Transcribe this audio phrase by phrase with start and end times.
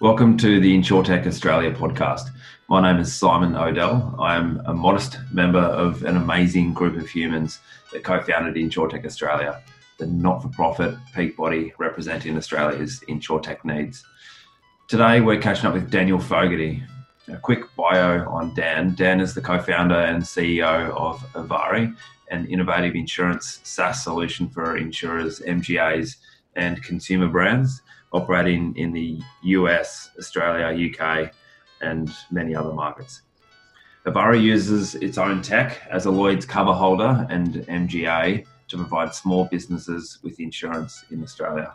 [0.00, 2.30] Welcome to the InsurTech Australia podcast.
[2.68, 4.14] My name is Simon Odell.
[4.16, 7.58] I am a modest member of an amazing group of humans
[7.92, 9.60] that co founded InsurTech Australia,
[9.98, 14.04] the not for profit peak body representing Australia's InsurTech needs.
[14.86, 16.80] Today, we're catching up with Daniel Fogarty.
[17.26, 18.94] A quick bio on Dan.
[18.94, 21.92] Dan is the co founder and CEO of Evari,
[22.30, 26.18] an innovative insurance SaaS solution for insurers, MGAs,
[26.54, 31.32] and consumer brands operating in the US, Australia, UK,
[31.80, 33.22] and many other markets.
[34.06, 39.44] Evari uses its own tech as a Lloyd's cover holder and MGA to provide small
[39.44, 41.74] businesses with insurance in Australia.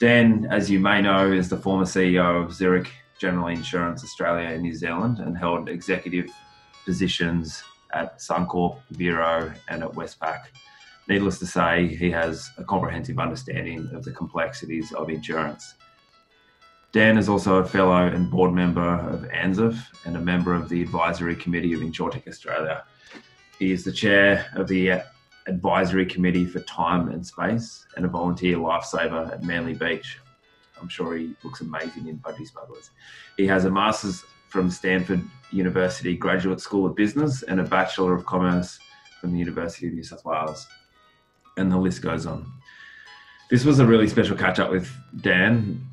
[0.00, 4.62] Dan, as you may know, is the former CEO of Zurich General Insurance Australia and
[4.62, 6.30] New Zealand and held executive
[6.84, 10.40] positions at Suncorp, Vero, and at Westpac
[11.08, 15.74] needless to say, he has a comprehensive understanding of the complexities of insurance.
[16.92, 20.80] Dan is also a fellow and board member of ANZIIF and a member of the
[20.80, 22.84] advisory committee of InsurTech Australia.
[23.58, 25.02] He is the chair of the
[25.46, 30.20] advisory committee for time and space and a volunteer lifesaver at Manly Beach.
[30.80, 32.90] I'm sure he looks amazing in Budgie Smugglers.
[33.36, 38.24] He has a master's from Stanford University Graduate School of Business and a Bachelor of
[38.24, 38.78] Commerce
[39.20, 40.68] from the University of New South Wales
[41.56, 42.50] and the list goes on.
[43.50, 45.86] This was a really special catch up with Dan.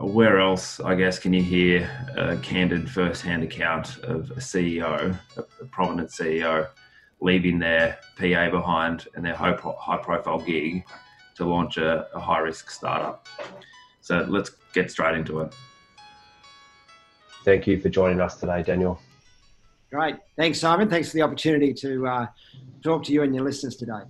[0.00, 5.18] Where else, I guess, can you hear a candid first hand account of a CEO,
[5.36, 6.68] a prominent CEO,
[7.20, 10.84] leaving their PA behind and their high profile gig
[11.36, 13.26] to launch a, a high risk startup?
[14.00, 15.54] So let's get straight into it.
[17.44, 19.00] Thank you for joining us today, Daniel.
[19.90, 20.16] Great.
[20.36, 20.90] Thanks, Simon.
[20.90, 22.26] Thanks for the opportunity to uh,
[22.82, 24.02] talk to you and your listeners today.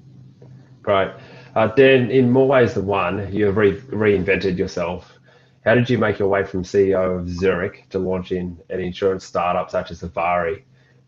[0.84, 1.10] Great.
[1.56, 5.18] Uh, Dan, in more ways than one, you've re- reinvented yourself.
[5.64, 9.70] How did you make your way from CEO of Zurich to launching an insurance startup
[9.70, 10.04] such as?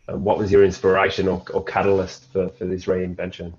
[0.08, 3.52] Uh, what was your inspiration or, or catalyst for, for this reinvention?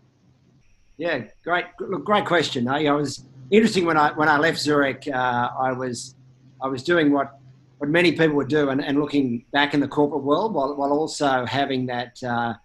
[0.97, 1.65] Yeah, great,
[2.03, 2.67] great question.
[2.67, 5.07] I, I was interesting when I when I left Zurich.
[5.07, 6.15] Uh, I was
[6.59, 7.39] I was doing what
[7.77, 10.91] what many people would do and, and looking back in the corporate world while, while
[10.91, 12.55] also having that uh,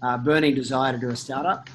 [0.00, 1.68] uh, burning desire to do a startup.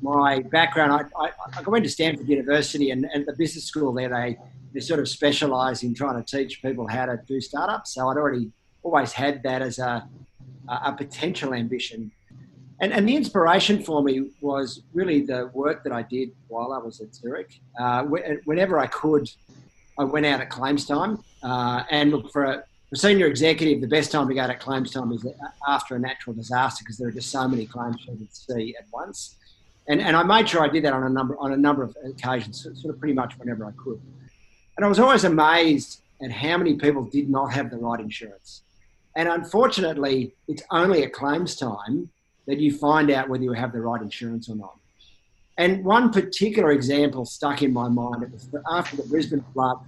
[0.00, 4.08] My background, I, I, I, went to Stanford University and, and the business school there,
[4.08, 4.36] they,
[4.74, 7.94] they sort of specialize in trying to teach people how to do startups.
[7.94, 8.50] So I'd already
[8.82, 10.08] always had that as a,
[10.68, 12.10] a potential ambition.
[12.80, 16.78] And, and the inspiration for me was really the work that I did while I
[16.78, 17.60] was at Zurich.
[17.78, 18.02] Uh,
[18.44, 19.30] whenever I could,
[19.98, 23.80] I went out at claims time uh, and look for a, a senior executive.
[23.80, 25.24] The best time to go to claims time is
[25.68, 28.86] after a natural disaster because there are just so many claims you can see at
[28.92, 29.36] once
[29.88, 31.96] and and I made sure I did that on a number on a number of
[32.04, 34.00] occasions, sort of pretty much whenever I could.
[34.76, 38.62] And I was always amazed at how many people did not have the right insurance.
[39.16, 42.08] And unfortunately, it's only at claims time
[42.46, 44.76] that you find out whether you have the right insurance or not.
[45.58, 48.22] And one particular example stuck in my mind.
[48.22, 49.78] It was after the Brisbane flood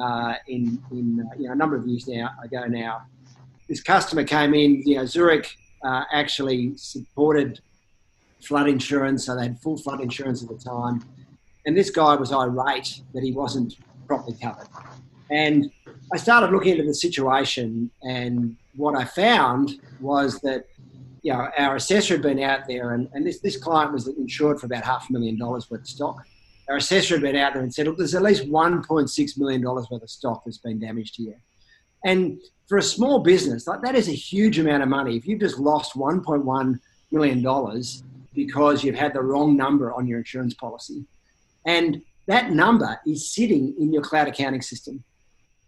[0.00, 3.02] uh, in, in uh, you know, a number of years now ago now.
[3.68, 4.82] This customer came in.
[4.84, 7.60] You know, Zurich uh, actually supported
[8.40, 11.04] flood insurance, so they had full flood insurance at the time.
[11.66, 13.76] And this guy was irate that he wasn't
[14.06, 14.68] properly covered.
[15.30, 15.70] And
[16.12, 20.66] I started looking into the situation, and what I found was that
[21.22, 24.60] you know our assessor had been out there, and, and this, this client was insured
[24.60, 26.24] for about half a million dollars worth of stock.
[26.68, 29.90] Our assessor had been out there and said, look, there's at least $1.6 million worth
[29.90, 31.40] of stock that's been damaged here.
[32.04, 35.16] And for a small business, like that is a huge amount of money.
[35.16, 36.80] If you've just lost $1.1
[37.12, 37.82] million,
[38.36, 41.04] because you've had the wrong number on your insurance policy.
[41.64, 45.02] And that number is sitting in your cloud accounting system.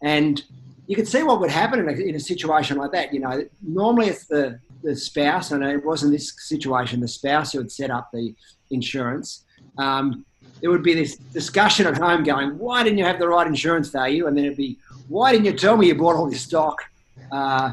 [0.02, 0.44] And
[0.86, 3.12] you can see what would happen in a, in a situation like that.
[3.12, 7.58] You know, normally it's the, the spouse, and it wasn't this situation, the spouse who
[7.58, 8.34] had set up the
[8.70, 9.44] insurance.
[9.76, 10.24] Um,
[10.60, 13.88] there would be this discussion at home going, why didn't you have the right insurance
[13.88, 14.26] value?
[14.26, 14.78] And then it'd be,
[15.08, 16.82] why didn't you tell me you bought all this stock?
[17.30, 17.72] Uh,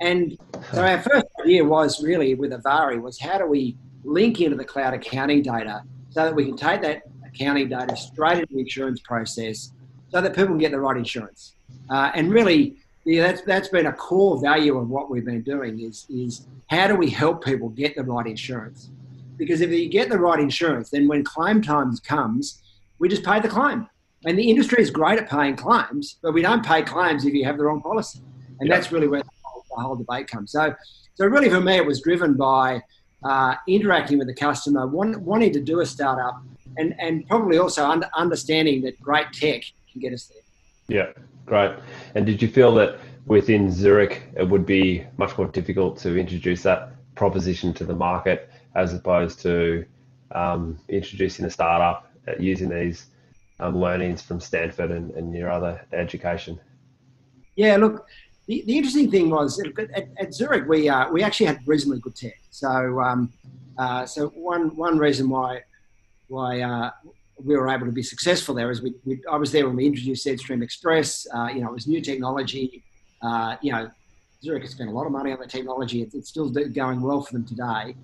[0.00, 0.36] and
[0.72, 4.64] so our first idea was really with Evari was how do we link into the
[4.64, 9.00] cloud accounting data so that we can take that accounting data straight into the insurance
[9.00, 9.72] process
[10.10, 11.54] so that people can get the right insurance.
[11.88, 15.80] Uh, and really, yeah, that's, that's been a core value of what we've been doing
[15.80, 18.90] is, is how do we help people get the right insurance?
[19.36, 22.62] Because if you get the right insurance, then when claim times comes,
[22.98, 23.88] we just pay the claim.
[24.24, 27.44] And the industry is great at paying claims, but we don't pay claims if you
[27.44, 28.20] have the wrong policy.
[28.60, 30.52] And that's really where the whole, the whole debate comes.
[30.52, 30.74] So,
[31.14, 32.82] so really for me, it was driven by
[33.24, 36.42] uh, interacting with the customer, want, wanting to do a startup,
[36.76, 40.42] and, and probably also under, understanding that great tech can get us there.
[40.88, 41.12] Yeah,
[41.46, 41.76] great.
[42.14, 46.62] And did you feel that within Zurich it would be much more difficult to introduce
[46.62, 49.84] that proposition to the market as opposed to
[50.32, 53.06] um, introducing a startup uh, using these
[53.60, 56.58] um, learnings from Stanford and, and your other education?
[57.54, 58.06] Yeah, look,
[58.52, 62.14] the, the interesting thing was at, at Zurich we uh, we actually had reasonably good
[62.14, 62.38] tech.
[62.50, 63.32] So um,
[63.78, 65.62] uh, so one one reason why
[66.28, 66.90] why uh,
[67.42, 69.86] we were able to be successful there is we, we I was there when we
[69.86, 71.26] introduced ZStream Express.
[71.34, 72.82] Uh, you know, it was new technology.
[73.22, 73.90] Uh, you know,
[74.42, 76.02] Zurich has spent a lot of money on the technology.
[76.02, 77.94] It's, still going well for them today.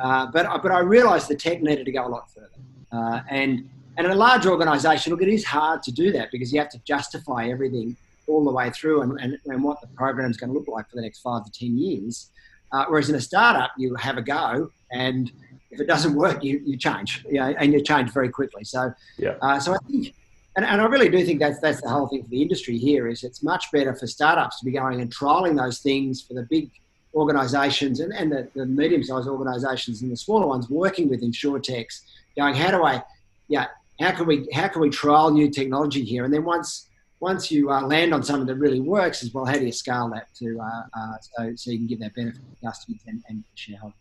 [0.00, 3.24] Uh, but but I realised the tech needed to go a lot further.
[3.30, 6.60] and and in a large organisation, look, it is hard to do that because you
[6.60, 7.96] have to justify everything
[8.28, 10.88] all the way through and, and, and what the program is going to look like
[10.88, 12.30] for the next five to 10 years.
[12.70, 15.32] Uh, whereas in a startup, you have a go, and
[15.70, 18.62] if it doesn't work, you, you change, you know, and you change very quickly.
[18.62, 19.34] So, yeah.
[19.40, 20.14] Uh, so I think,
[20.56, 23.06] and, and I really do think that's that's the whole thing for the industry here
[23.08, 26.42] is it's much better for startups to be going and trialing those things for the
[26.42, 26.70] big
[27.14, 32.02] organisations and, and the, the medium-sized organisations and the smaller ones working with insurtechs,
[32.36, 33.02] going, how do I,
[33.48, 33.66] yeah,
[34.00, 36.24] how can we how can we trial new technology here?
[36.24, 36.87] And then once
[37.20, 40.08] once you uh, land on something that really works, as well, how do you scale
[40.14, 43.44] that to uh, uh, so, so you can give that benefit to customers and, and
[43.54, 43.96] shareholders?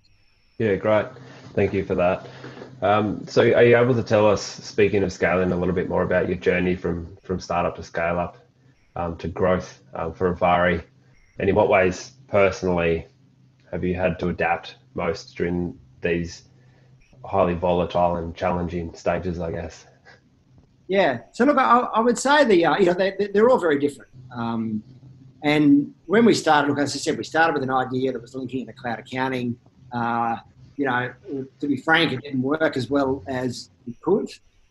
[0.57, 1.05] Yeah, great.
[1.53, 2.27] Thank you for that.
[2.81, 6.03] Um, so, are you able to tell us, speaking of scaling, a little bit more
[6.03, 8.37] about your journey from from startup to scale up
[8.95, 10.83] um, to growth um, for Evari,
[11.39, 13.05] and in what ways personally
[13.71, 16.43] have you had to adapt most during these
[17.23, 19.39] highly volatile and challenging stages?
[19.39, 19.85] I guess.
[20.88, 21.19] Yeah.
[21.34, 24.12] So look, I, I would say the uh, you know they, they're all very different.
[24.34, 24.84] Um,
[25.44, 28.36] and when we started, look, as I said, we started with an idea that was
[28.36, 29.57] linking into cloud accounting.
[29.92, 30.38] Uh,
[30.75, 31.13] you know,
[31.60, 34.30] to be frank, it didn't work as well as it could.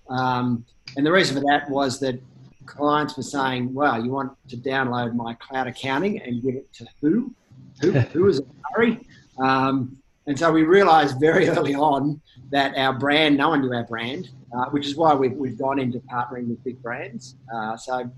[0.09, 0.65] Um,
[0.97, 2.21] and the reason for that was that
[2.65, 6.87] clients were saying, "Well, you want to download my cloud accounting and give it to
[7.01, 7.35] who?
[7.81, 8.47] Who, who is it?
[8.75, 9.01] Hurry!"
[9.39, 12.21] Um, and so we realised very early on
[12.51, 15.79] that our brand, no one knew our brand, uh, which is why we've, we've gone
[15.79, 17.37] into partnering with big brands.
[17.55, 18.11] Uh, so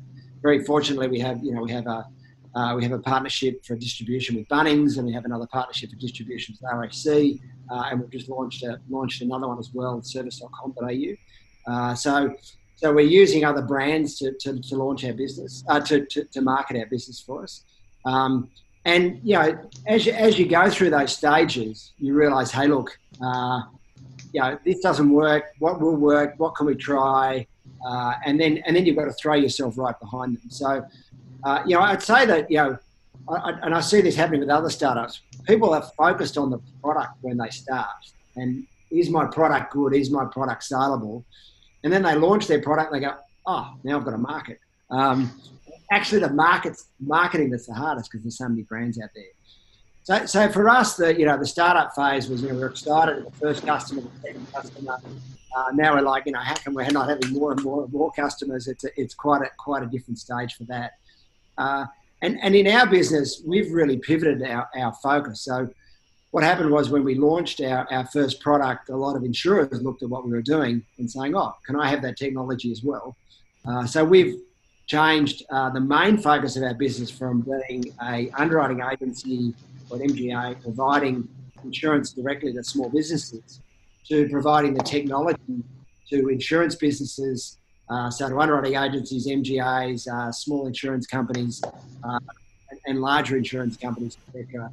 [0.43, 2.06] very fortunately, we have you know we have a
[2.55, 5.96] uh, we have a partnership for distribution with Bunnings, and we have another partnership for
[5.96, 7.38] distribution with RAC,
[7.70, 11.72] uh, and we've just launched a, launched another one as well, service.com.au.
[11.72, 12.34] Uh, so
[12.78, 16.40] so we're using other brands to, to, to launch our business, uh, to, to, to,
[16.40, 17.64] market our business for us.
[18.04, 18.50] Um,
[18.88, 22.99] and you know, as you, as you go through those stages, you realise, hey, look,
[23.23, 23.61] uh,
[24.32, 25.44] you know, this doesn't work.
[25.58, 26.35] What will work?
[26.38, 27.46] What can we try?
[27.87, 30.50] Uh, and then and then you've got to throw yourself right behind them.
[30.50, 30.87] So,
[31.44, 32.79] uh, you know, I'd say that you know,
[33.29, 35.20] I, and I see this happening with other startups.
[35.46, 38.00] People are focused on the product when they start,
[38.37, 39.94] and is my product good?
[39.94, 41.26] Is my product saleable?
[41.85, 44.58] And then they launch their product, and they go, oh, now I've got a market.
[44.90, 45.31] Um,
[45.90, 49.25] actually, the market's marketing that's the hardest because there's so many brands out there.
[50.02, 52.69] So, so for us, the you know the startup phase was you know we are
[52.69, 54.99] excited at the first customer, the second customer.
[55.56, 57.93] Uh, now we're like you know how come we're not having more and more and
[57.93, 58.69] more customers?
[58.69, 60.93] It's a, it's quite a quite a different stage for that.
[61.58, 61.87] Uh,
[62.23, 65.43] and and in our business, we've really pivoted our, our focus.
[65.43, 65.69] So
[66.31, 70.02] what happened was when we launched our, our first product, a lot of insurers looked
[70.02, 73.16] at what we were doing and saying, oh, can I have that technology as well?
[73.66, 74.37] Uh, so we've
[74.88, 79.54] changed uh, the main focus of our business from being a underwriting agency
[79.90, 81.28] or MGA providing
[81.62, 83.61] insurance directly to small businesses
[84.09, 85.62] to providing the technology
[86.09, 87.59] to insurance businesses,
[87.90, 91.62] uh, so to underwriting agencies, MGAs, uh, small insurance companies,
[92.02, 92.18] uh,
[92.87, 94.71] and, larger insurance companies, etc.,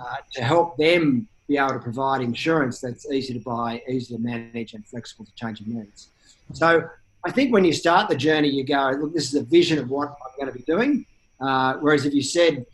[0.00, 4.20] uh, to help them be able to provide insurance that's easy to buy, easy to
[4.22, 6.08] manage, and flexible to changing needs.
[6.54, 6.88] So
[7.24, 9.90] I think when you start the journey, you go, look, this is a vision of
[9.90, 11.06] what I'm going to be doing.
[11.40, 12.66] Uh, whereas if you said,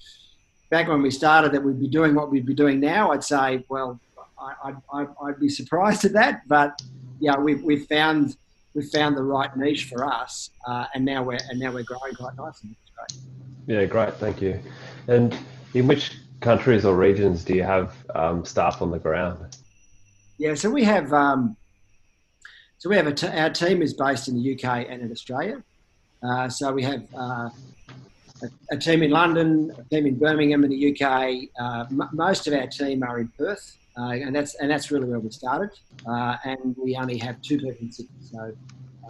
[0.71, 3.65] back when we started that we'd be doing what we'd be doing now, I'd say,
[3.69, 4.01] well,
[4.39, 6.47] I, would be surprised at that.
[6.47, 6.81] But
[7.21, 8.37] yeah, we've, we've found
[8.75, 12.15] we've found the right niche for us, uh, and now we're and now we're growing
[12.15, 12.77] quite nicely.
[12.95, 13.23] Great.
[13.67, 14.15] Yeah, great.
[14.15, 14.61] Thank you.
[15.09, 15.37] And
[15.75, 19.57] in which countries or regions do you have um, staff on the ground?
[20.39, 21.57] Yeah, so we have um,
[22.79, 25.63] so we have a t- our team is based in the UK and in Australia.
[26.23, 27.49] Uh, so we have uh,
[28.43, 31.49] a, a, team in London, a team in Birmingham in the UK.
[31.59, 35.09] Uh, m- most of our team are in Perth, uh, and that's and that's really
[35.09, 35.71] where we started.
[36.07, 38.53] Uh, and we only have two people in Sydney, so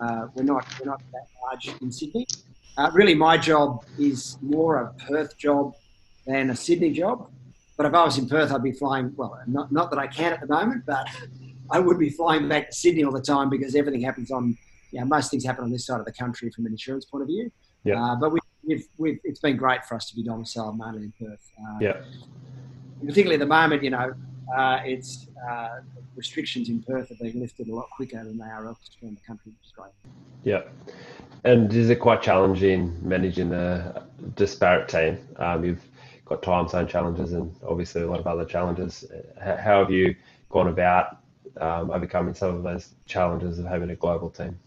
[0.01, 2.27] uh, we're not we're not that large in Sydney.
[2.93, 5.75] Really, my job is more a Perth job
[6.27, 7.31] than a Sydney job.
[7.77, 9.13] But if I was in Perth, I'd be flying.
[9.17, 11.09] Well, not not that I can at the moment, but
[11.71, 14.57] I would be flying back to Sydney all the time because everything happens on.
[14.93, 17.23] You know, most things happen on this side of the country from an insurance point
[17.23, 17.51] of view.
[17.85, 18.03] Yeah.
[18.03, 21.13] Uh, but we, we've, we've, it's been great for us to be domiciled mainly in
[21.19, 21.51] Perth.
[21.61, 21.97] Uh, yeah.
[23.01, 24.15] Particularly at the moment, you know,
[24.57, 25.81] uh, it's uh,
[26.15, 29.21] restrictions in Perth are being lifted a lot quicker than they are elsewhere in the
[29.27, 29.91] country, which is great.
[30.45, 30.63] Yeah.
[31.45, 34.07] And is it quite challenging managing a
[34.37, 35.19] disparate team?
[35.37, 35.85] Um, you've
[36.25, 39.05] got time zone challenges and obviously a lot of other challenges.
[39.41, 40.15] How have you
[40.49, 41.19] gone about
[41.61, 44.59] um, overcoming some of those challenges of having a global team?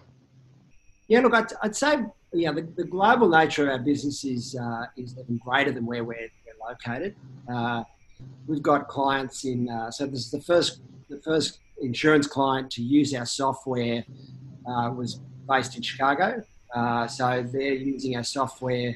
[1.07, 4.85] Yeah, look, I'd, I'd say yeah, the, the, global nature of our business is uh,
[4.95, 7.15] is even greater than where we're, we're located.
[7.51, 7.83] Uh,
[8.47, 12.83] we've got clients in uh, so this is the first the first insurance client to
[12.83, 14.03] use our software
[14.67, 16.43] uh, was based in Chicago.
[16.75, 18.95] Uh, so they're using our software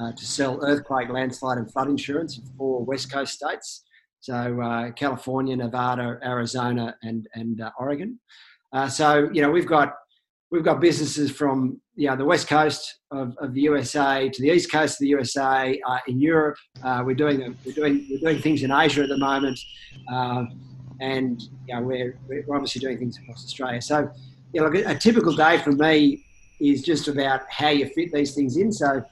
[0.00, 3.84] uh, to sell earthquake, landslide, and flood insurance in four West Coast states.
[4.22, 8.20] So uh, California, Nevada, Arizona, and and uh, Oregon.
[8.72, 9.94] Uh, so you know we've got
[10.52, 14.48] we've got businesses from you know, the west coast of, of the USA to the
[14.48, 16.56] east coast of the USA uh, in Europe.
[16.84, 19.58] Uh, we're doing we're doing we're doing things in Asia at the moment,
[20.12, 20.44] uh,
[21.00, 23.82] and you know, we're we're obviously doing things across Australia.
[23.82, 24.08] So,
[24.52, 26.24] you know, a typical day for me
[26.70, 28.72] is just about how you fit these things in.
[28.72, 29.04] So,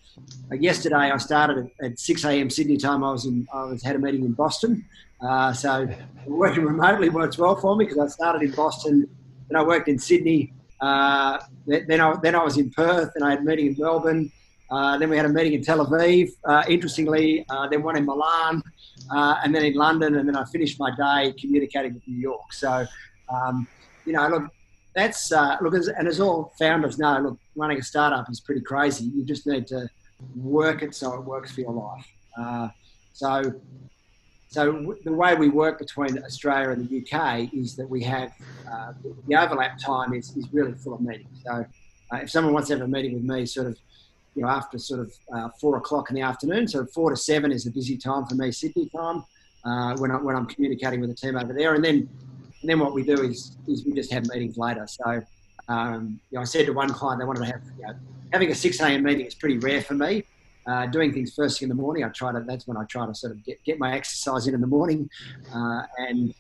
[0.53, 2.51] yesterday I started at, at 6 a.m.
[2.51, 3.03] Sydney time.
[3.03, 4.85] I was in I was had a meeting in Boston.
[5.21, 5.87] Uh, so
[6.27, 9.09] working remotely works well for me because I started in Boston,
[9.49, 13.31] and I worked in Sydney uh, then, I, then I was in Perth and I
[13.31, 14.33] had a meeting in Melbourne.
[14.71, 18.07] Uh, then we had a meeting in Tel Aviv, uh, interestingly, uh, then one in
[18.07, 18.63] Milan,
[19.13, 22.53] uh, and then in London, and then I finished my day communicating with New York.
[22.53, 22.87] So,
[23.29, 23.67] um,
[24.07, 24.45] you know, look,
[24.95, 28.61] that's, uh, look, as, and as all founders know, look, running a startup is pretty
[28.61, 29.05] crazy.
[29.07, 29.89] You just need to
[30.37, 32.07] work it so it works for your life.
[33.13, 33.53] so,
[34.49, 38.33] so the way we work between Australia and the UK is that we have
[38.71, 38.93] uh,
[39.29, 41.43] the overlap time is, is really full of meetings.
[41.47, 41.65] So
[42.13, 43.79] uh, if someone wants to have a meeting with me, sort of,
[44.35, 47.53] you know, after sort of uh, four o'clock in the afternoon, so four to seven
[47.53, 49.25] is a busy time for me, Sydney time,
[49.65, 51.75] uh, when, I, when I'm communicating with the team over there.
[51.75, 52.09] And then,
[52.61, 54.87] and then what we do is, is we just have meetings later.
[54.89, 55.23] So,
[55.69, 57.95] um, you know, I said to one client they wanted to have, you know,
[58.33, 59.03] having a 6 a.m.
[59.03, 60.25] meeting is pretty rare for me
[60.67, 62.05] uh, doing things first thing in the morning.
[62.05, 62.41] I try to.
[62.41, 65.09] That's when I try to sort of get, get my exercise in in the morning,
[65.55, 66.35] uh, and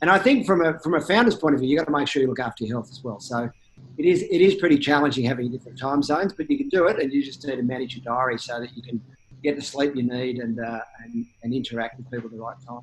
[0.00, 2.08] and I think from a from a founder's point of view, you got to make
[2.08, 3.20] sure you look after your health as well.
[3.20, 3.50] So
[3.98, 6.98] it is it is pretty challenging having different time zones, but you can do it,
[7.00, 9.00] and you just need to manage your diary so that you can
[9.42, 12.56] get the sleep you need and uh, and, and interact with people at the right
[12.66, 12.82] time.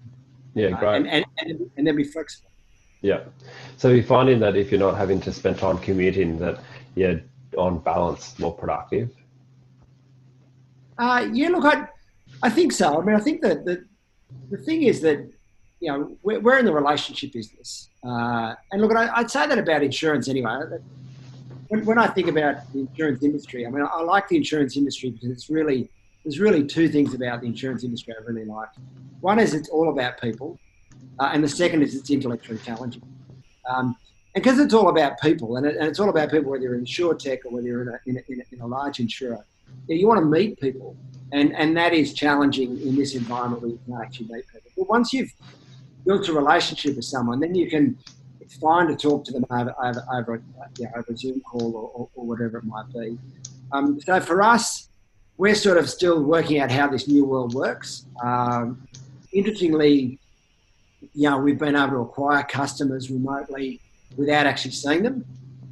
[0.53, 0.95] Yeah, uh, great.
[0.97, 2.49] and, and, and, and then be flexible.
[3.03, 3.25] Yeah.
[3.77, 6.59] So you're finding that if you're not having to spend time commuting, that
[6.95, 7.21] you're
[7.57, 9.11] on balance more productive
[10.97, 11.87] uh, yeah, look, I,
[12.41, 13.01] I think so.
[13.01, 13.85] I mean, I think that the,
[14.49, 15.29] the thing is that,
[15.79, 17.89] you know, we're, we're in the relationship business.
[18.05, 20.59] Uh, and look, I, would say that about insurance anyway.
[21.69, 25.09] When, when I think about the insurance industry, I mean, I like the insurance industry
[25.09, 25.89] because it's really,
[26.23, 28.69] there's really two things about the insurance industry I really like.
[29.21, 30.59] One is it's all about people,
[31.19, 33.03] uh, and the second is it's intellectually challenging.
[33.69, 33.95] Um,
[34.35, 36.77] and because it's all about people, and, it, and, it's all about people, whether you're
[36.77, 39.45] insurtech or whether you're in a, in a, in a, in a large insurer,
[39.87, 40.95] yeah, you want to meet people,
[41.31, 44.71] and and that is challenging in this environment where you can't actually meet people.
[44.77, 45.33] But once you've
[46.05, 47.97] built a relationship with someone, then you can.
[48.39, 50.43] It's fine to talk to them over over over,
[50.77, 53.17] you know, over a Zoom call or, or, or, whatever it might be.
[53.71, 54.89] Um, so for us,
[55.37, 58.05] we're sort of still working out how this new world works.
[58.21, 58.85] Um,
[59.31, 60.19] interestingly,
[61.13, 63.79] you know, we've been able to acquire customers remotely
[64.17, 65.25] without actually seeing them.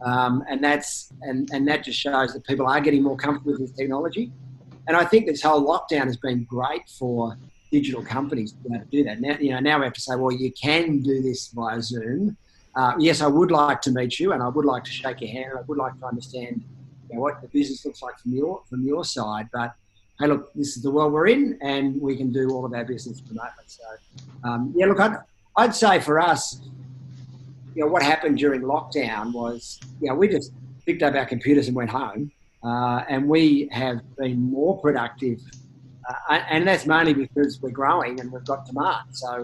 [0.04, 3.62] Um, and that's and, and that just shows that people are getting more comfortable with
[3.62, 4.32] this technology.
[4.88, 7.38] And I think this whole lockdown has been great for
[7.72, 9.22] digital companies to be able to do that.
[9.22, 12.36] Now, you know, now we have to say, well, you can do this via Zoom.
[12.76, 15.30] Uh, yes, I would like to meet you, and I would like to shake your
[15.30, 16.64] hand, and I would like to understand
[17.10, 19.50] you know, what the business looks like from your from your side.
[19.54, 19.76] But
[20.20, 22.86] hey, look, this is the world we're in, and we can do all of our
[22.86, 23.66] business remotely.
[23.68, 23.84] So,
[24.44, 25.18] um, yeah, look, I'd,
[25.58, 26.62] I'd say for us,
[27.76, 30.54] you know, what happened during lockdown was, you know, we just
[30.86, 32.32] picked up our computers and went home,
[32.64, 35.40] uh, and we have been more productive,
[36.10, 39.06] uh, and that's mainly because we're growing and we've got demand.
[39.12, 39.44] So,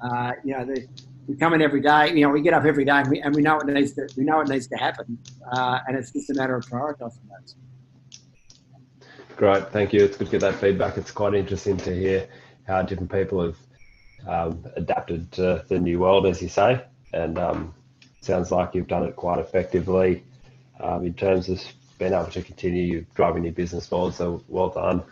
[0.00, 0.86] uh, you know, the,
[1.26, 2.14] we come in every day.
[2.14, 4.08] You know, we get up every day and we, and we know what needs to
[4.16, 5.18] we know what needs to happen,
[5.52, 7.54] uh, and it's just a matter of prioritising those.
[9.36, 10.04] Great, thank you.
[10.04, 10.96] It's good to get that feedback.
[10.96, 12.28] It's quite interesting to hear
[12.66, 13.56] how different people have
[14.26, 16.82] um, adapted to the new world, as you say
[17.12, 17.74] and um,
[18.20, 20.24] sounds like you've done it quite effectively
[20.80, 21.60] um, in terms of
[21.98, 24.14] being able to continue driving your business forward.
[24.14, 25.02] So well done.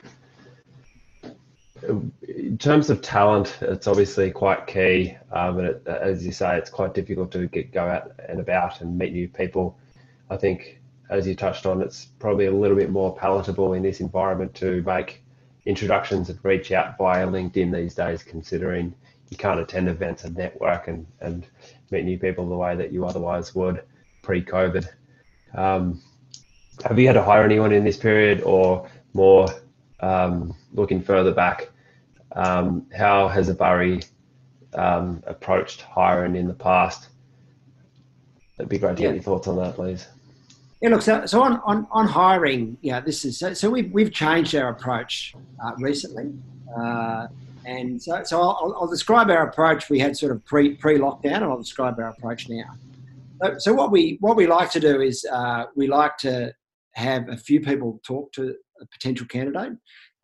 [1.82, 6.70] In terms of talent, it's obviously quite key, um, and it, as you say, it's
[6.70, 9.78] quite difficult to get go out and about and meet new people.
[10.30, 14.00] I think as you touched on, it's probably a little bit more palatable in this
[14.00, 15.22] environment to make
[15.66, 18.94] introductions and reach out via LinkedIn these days, considering
[19.30, 21.46] you can't attend events and network and, and
[21.90, 23.82] meet new people the way that you otherwise would
[24.22, 24.88] pre-COVID.
[25.54, 26.00] Um,
[26.84, 29.48] have you had to hire anyone in this period or more
[30.00, 31.70] um, looking further back?
[32.32, 34.06] Um, how has Evari
[34.74, 37.08] um, approached hiring in the past?
[38.58, 39.08] It'd be great to yeah.
[39.08, 40.06] get your thoughts on that, please.
[40.82, 44.12] Yeah, look, so, so on, on, on hiring, yeah, this is so, so we've, we've
[44.12, 46.32] changed our approach uh, recently.
[46.78, 47.28] Uh,
[47.64, 49.90] and so, so I'll, I'll, describe our approach.
[49.90, 52.76] We had sort of pre pre lockdown, and I'll describe our approach now.
[53.42, 56.54] So, so what we what we like to do is uh, we like to
[56.92, 59.72] have a few people talk to a potential candidate.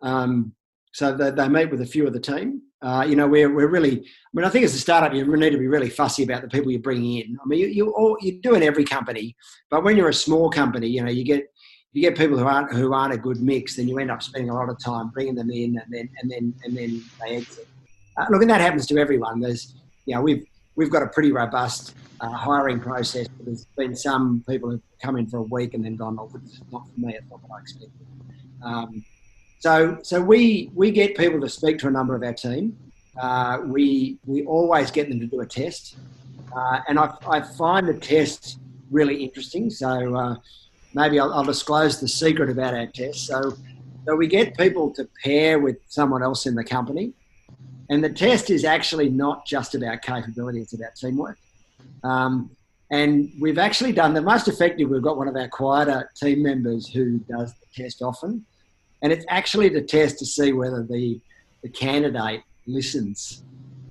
[0.02, 0.54] Um,
[0.92, 2.62] so they, they meet with a few of the team.
[2.82, 5.50] Uh, you know, we're, we're really, I mean, I think as a startup, you need
[5.50, 7.38] to be really fussy about the people you're bringing in.
[7.40, 9.36] I mean, you, you, all, you do in every company,
[9.70, 11.46] but when you're a small company, you know, you get,
[11.92, 14.50] you get people who aren't who aren't a good mix, then you end up spending
[14.50, 17.68] a lot of time bringing them in, and then and then and then they exit.
[18.16, 19.40] Uh, look, and that happens to everyone.
[19.40, 19.74] There's,
[20.06, 20.44] you know, we've
[20.74, 23.28] we've got a pretty robust uh, hiring process.
[23.28, 26.30] but There's been some people who've come in for a week and then gone, "Oh,
[26.42, 27.14] it's not for me.
[27.14, 28.06] It's not what I expected."
[28.64, 29.04] Um,
[29.62, 32.76] so, so we we get people to speak to a number of our team.
[33.16, 35.98] Uh, we we always get them to do a test,
[36.52, 38.58] uh, and I, I find the test
[38.90, 39.70] really interesting.
[39.70, 40.34] So uh,
[40.94, 43.24] maybe I'll, I'll, disclose the secret about our test.
[43.24, 43.54] So,
[44.04, 47.12] so we get people to pair with someone else in the company,
[47.88, 51.38] and the test is actually not just about capability; it's about teamwork.
[52.02, 52.50] Um,
[52.90, 54.90] and we've actually done the most effective.
[54.90, 58.44] We've got one of our quieter team members who does the test often,
[59.02, 61.20] and it's actually the test to see whether the
[61.62, 63.44] the candidate listens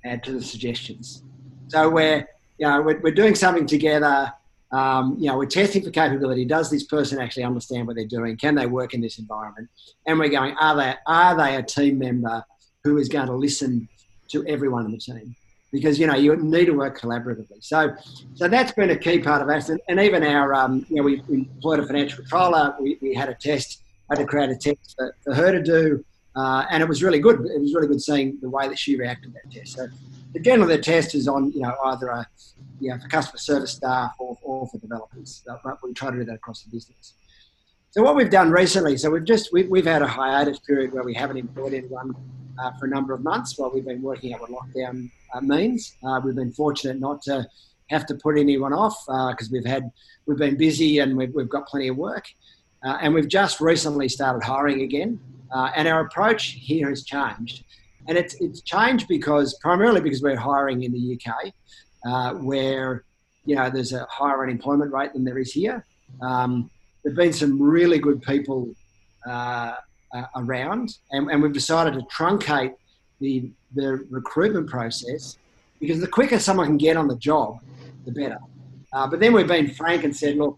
[0.03, 1.24] and to the suggestions.
[1.68, 2.27] So we're
[2.58, 4.34] you know we're, we're doing something together
[4.72, 6.46] um, you know, we're testing for capability.
[6.46, 8.38] Does this person actually understand what they're doing?
[8.38, 9.70] Can they work in this environment?
[10.05, 12.44] And we're going, are they, are they a team member
[12.83, 13.90] who is going to listen
[14.29, 15.36] to everyone in the team?
[15.74, 17.64] Because, you know, you need to work collaboratively.
[17.64, 17.96] So,
[18.36, 19.70] so that's been a key part of us.
[19.70, 22.75] And, and even our, um, you know, we, we employed a financial controller.
[22.79, 23.81] We, we had a test,
[24.12, 26.06] had to create a test for, for her to do.
[26.36, 27.42] Uh, and it was really good.
[27.42, 29.76] It was really good seeing the way that she reacted to that test.
[29.76, 29.88] So,
[30.42, 32.26] generally, the test is on, you know, either a
[32.82, 35.44] you know, for customer service staff or, or for developers.
[35.46, 37.14] But we try to do that across the business.
[37.92, 41.04] So what we've done recently, so we've just we've, we've had a hiatus period where
[41.04, 42.16] we haven't employed anyone
[42.58, 45.96] uh, for a number of months while we've been working out what lockdown uh, means.
[46.04, 47.46] Uh, we've been fortunate not to
[47.90, 49.92] have to put anyone off because uh, we've had
[50.26, 52.26] we've been busy and we've, we've got plenty of work.
[52.83, 55.20] Uh, and we've just recently started hiring again,
[55.51, 57.63] uh, and our approach here has changed.
[58.07, 61.53] And it's it's changed because primarily because we're hiring in the UK
[62.05, 63.03] uh, where
[63.46, 65.85] you know there's a higher unemployment rate than there is here.
[66.22, 66.70] Um,
[67.03, 68.74] there've been some really good people
[69.27, 69.75] uh,
[70.13, 72.74] uh, around, and, and, we've decided to truncate
[73.20, 75.37] the the recruitment process
[75.79, 77.59] because the quicker someone can get on the job,
[78.05, 78.39] the better.
[78.94, 80.57] Uh, but then we've been frank and said, look,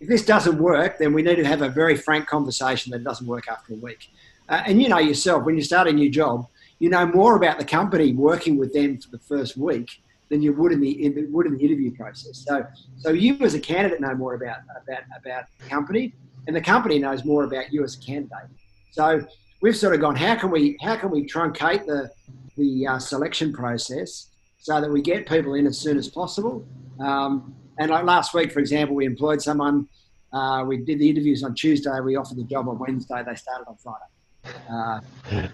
[0.00, 3.26] if this doesn't work, then we need to have a very frank conversation that doesn't
[3.26, 4.10] work after a week.
[4.48, 6.46] Uh, and you know yourself, when you start a new job,
[6.78, 9.88] you know more about the company working with them for the first week
[10.30, 12.44] than you would in the, in the would in the interview process.
[12.46, 12.66] So
[12.98, 16.14] so you as a candidate know more about about about the company,
[16.46, 18.48] and the company knows more about you as a candidate.
[18.92, 19.26] So
[19.60, 22.10] we've sort of gone, how can we how can we truncate the
[22.56, 26.66] the uh, selection process so that we get people in as soon as possible.
[27.00, 29.88] Um, and like last week, for example, we employed someone.
[30.32, 31.98] Uh, we did the interviews on Tuesday.
[32.00, 33.22] We offered the job on Wednesday.
[33.26, 34.04] They started on Friday.
[34.70, 35.00] Uh,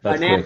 [0.03, 0.43] That's now,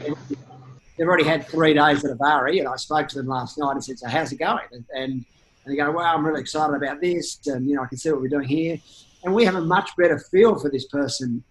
[0.96, 3.84] they've already had three days at Evari, and I spoke to them last night and
[3.84, 5.24] said, "So how's it going?" And, and
[5.66, 8.20] they go, "Well, I'm really excited about this, and you know, I can see what
[8.20, 8.78] we're doing here."
[9.24, 11.42] And we have a much better feel for this person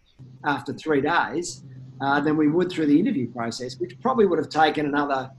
[0.43, 1.63] after three days
[2.01, 5.29] uh, than we would through the interview process, which probably would have taken another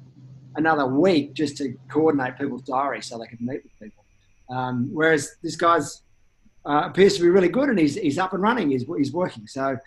[0.57, 3.98] another week just to coordinate people's diaries so they could meet with people.
[4.51, 6.03] Um, whereas this guy's
[6.67, 8.71] uh, appears to be really good and he's, he's up and running.
[8.71, 9.47] He's, he's working.
[9.47, 9.79] So,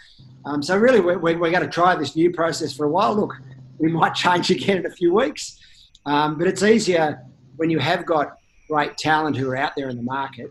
[0.45, 3.15] um, so really, we're, we're, we're going to try this new process for a while.
[3.15, 3.35] Look,
[3.77, 5.59] we might change again in a few weeks.
[6.05, 7.23] Um, but it's easier
[7.57, 10.49] when you have got great talent who are out there in the market.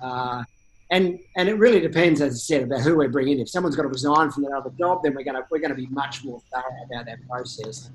[0.00, 0.44] Uh,
[0.90, 3.40] and and it really depends, as I said, about who we're bringing in.
[3.40, 5.70] If someone's got to resign from their other job, then we're going to we're going
[5.70, 7.90] to be much more thorough about that process.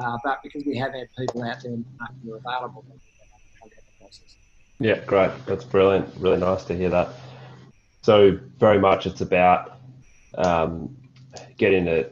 [0.00, 1.76] Uh, but because we have had people out there
[2.24, 2.84] who are available,
[4.78, 5.30] Yeah, great.
[5.46, 6.08] That's brilliant.
[6.18, 7.08] Really nice to hear that.
[8.02, 9.78] So very much it's about
[10.34, 10.96] um,
[11.56, 12.06] getting a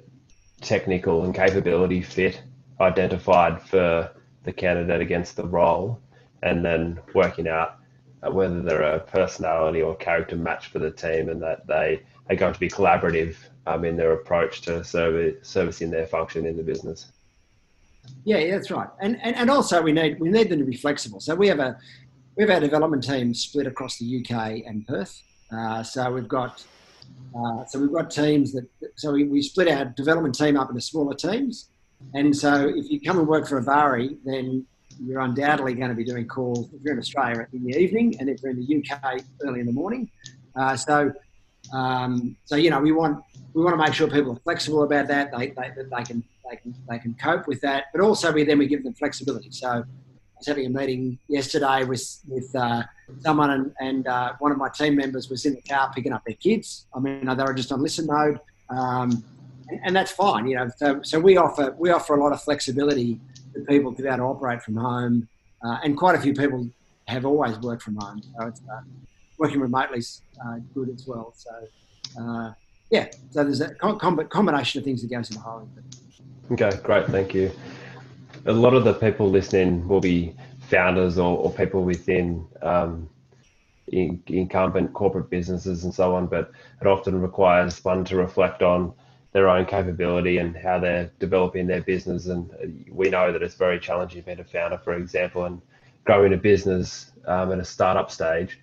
[0.61, 2.42] technical and capability fit
[2.81, 4.11] identified for
[4.44, 6.01] the candidate against the role,
[6.42, 7.77] and then working out
[8.23, 12.37] uh, whether they're a personality or character match for the team, and that they are
[12.37, 16.62] going to be collaborative um, in their approach to service, servicing their function in the
[16.62, 17.12] business.
[18.25, 18.88] Yeah, yeah, that's right.
[19.01, 21.20] And, and and also we need we need them to be flexible.
[21.20, 21.79] So we have a
[22.36, 25.22] we have our development team split across the UK and Perth.
[25.52, 26.64] Uh, so we've got
[27.36, 28.66] uh, so we've got teams that
[28.96, 31.70] so we, we split our development team up into smaller teams.
[32.14, 34.64] And so if you come and work for Evari, then
[35.02, 38.28] you're undoubtedly going to be doing calls if you're in Australia in the evening, and
[38.28, 40.10] if you're in the UK early in the morning.
[40.56, 41.12] Uh, so
[41.72, 43.22] um, so you know we want
[43.54, 45.30] we want to make sure people are flexible about that.
[45.36, 48.58] They, they, they can they can they can cope with that, but also we then
[48.58, 49.50] we give them flexibility.
[49.50, 49.84] So
[50.40, 52.83] was having a meeting yesterday with with uh,
[53.20, 56.24] someone, and, and uh, one of my team members was in the car picking up
[56.24, 56.87] their kids.
[56.94, 59.22] I mean, they were just on listen mode, um,
[59.68, 60.48] and, and, that's fine.
[60.48, 63.20] You know, so, so we offer we offer a lot of flexibility
[63.53, 65.29] for people to be able to operate from home,
[65.62, 66.68] uh, and quite a few people
[67.07, 68.22] have always worked from home.
[68.22, 68.81] So uh,
[69.38, 71.35] working remotely is uh, good as well.
[71.37, 72.53] So uh,
[72.90, 75.70] yeah, so there's a combination of things that goes into hiring.
[76.50, 77.53] Okay, great, thank you.
[78.46, 80.35] A lot of the people listening will be
[80.68, 83.09] founders or, or people within um,
[83.88, 86.50] in, incumbent corporate businesses and so on, but
[86.81, 88.94] it often requires one to reflect on
[89.33, 92.26] their own capability and how they're developing their business.
[92.26, 95.61] And we know that it's very challenging being a founder, for example, and
[96.05, 98.59] growing a business um, at a startup stage.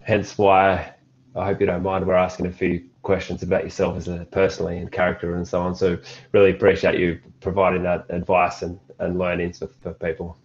[0.00, 0.94] Hence why
[1.34, 2.06] I hope you don't mind.
[2.06, 5.74] We're asking a few questions about yourself as a personally and character and so on.
[5.74, 5.96] So
[6.32, 10.36] really appreciate you providing that advice and, and learnings for, for people.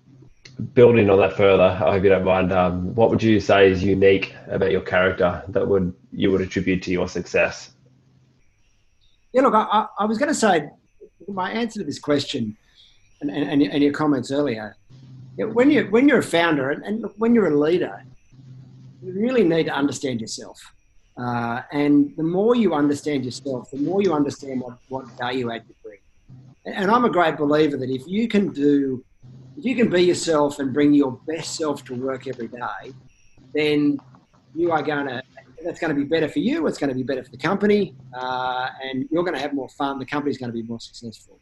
[0.74, 2.54] Building on that further, I hope you don't mind.
[2.54, 6.82] Um, what would you say is unique about your character that would you would attribute
[6.84, 7.72] to your success?
[9.34, 10.70] Yeah, look, I, I was going to say
[11.28, 12.56] my answer to this question
[13.20, 14.78] and, and, and your comments earlier.
[15.36, 18.06] When you when you're a founder and, and when you're a leader,
[19.04, 20.74] you really need to understand yourself.
[21.18, 25.64] Uh, and the more you understand yourself, the more you understand what, what value add
[25.68, 26.00] you bring.
[26.66, 29.04] And I'm a great believer that if you can do,
[29.58, 32.94] if you can be yourself and bring your best self to work every day,
[33.54, 34.00] then
[34.56, 35.22] you are going to,
[35.64, 36.66] that's going to be better for you.
[36.68, 37.96] It's going to be better for the company.
[38.14, 40.00] Uh, and you're going to have more fun.
[40.00, 41.40] The company's going to be more successful.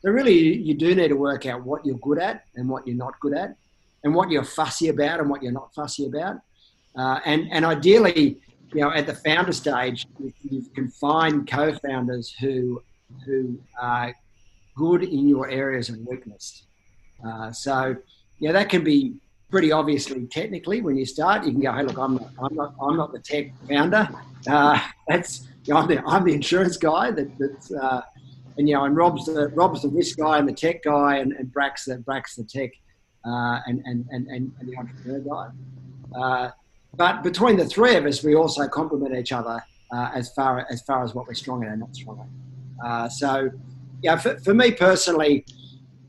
[0.00, 2.96] So really, you do need to work out what you're good at and what you're
[2.96, 3.56] not good at,
[4.04, 6.36] and what you're fussy about and what you're not fussy about.
[6.96, 8.38] Uh, and, and ideally,
[8.72, 10.06] you know, at the founder stage,
[10.42, 12.82] you can find co-founders who
[13.24, 14.14] who are
[14.76, 16.66] good in your areas of weakness.
[17.26, 17.96] Uh, so,
[18.38, 19.14] yeah, that can be
[19.50, 21.44] pretty obviously technically when you start.
[21.44, 24.08] You can go, hey, look, I'm not, I'm not, I'm not the tech founder.
[24.46, 24.78] Uh,
[25.08, 27.10] that's you know, I'm, the, I'm the insurance guy.
[27.10, 28.02] That, that's uh,
[28.56, 31.32] and you know, and Rob's the Rob's the risk guy and the tech guy, and,
[31.32, 32.70] and Brack's the the tech
[33.24, 36.50] uh, and, and, and and the entrepreneur guy.
[36.94, 40.82] But between the three of us, we also complement each other uh, as far as
[40.82, 42.86] far as what we're strong at and not strong at.
[42.86, 43.50] Uh, so,
[44.02, 45.44] yeah, for, for me personally,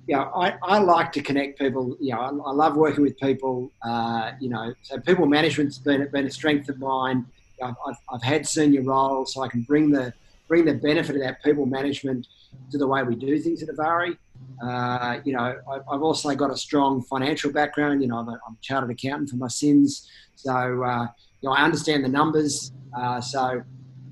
[0.08, 1.96] you know, I, I like to connect people.
[2.00, 3.72] You know, I, I love working with people.
[3.84, 7.26] Uh, you know, so people management's been been a strength of mine.
[7.64, 10.14] I've, I've, I've had senior roles, so I can bring the
[10.48, 12.28] bring the benefit of that people management
[12.72, 14.18] to the way we do things at Evari.
[14.64, 18.02] Uh, you know, I, have also got a strong financial background.
[18.02, 20.10] You know, I'm a, I'm a chartered accountant for my sins.
[20.36, 21.08] So, uh,
[21.42, 22.72] you know, I understand the numbers.
[22.98, 23.62] Uh, so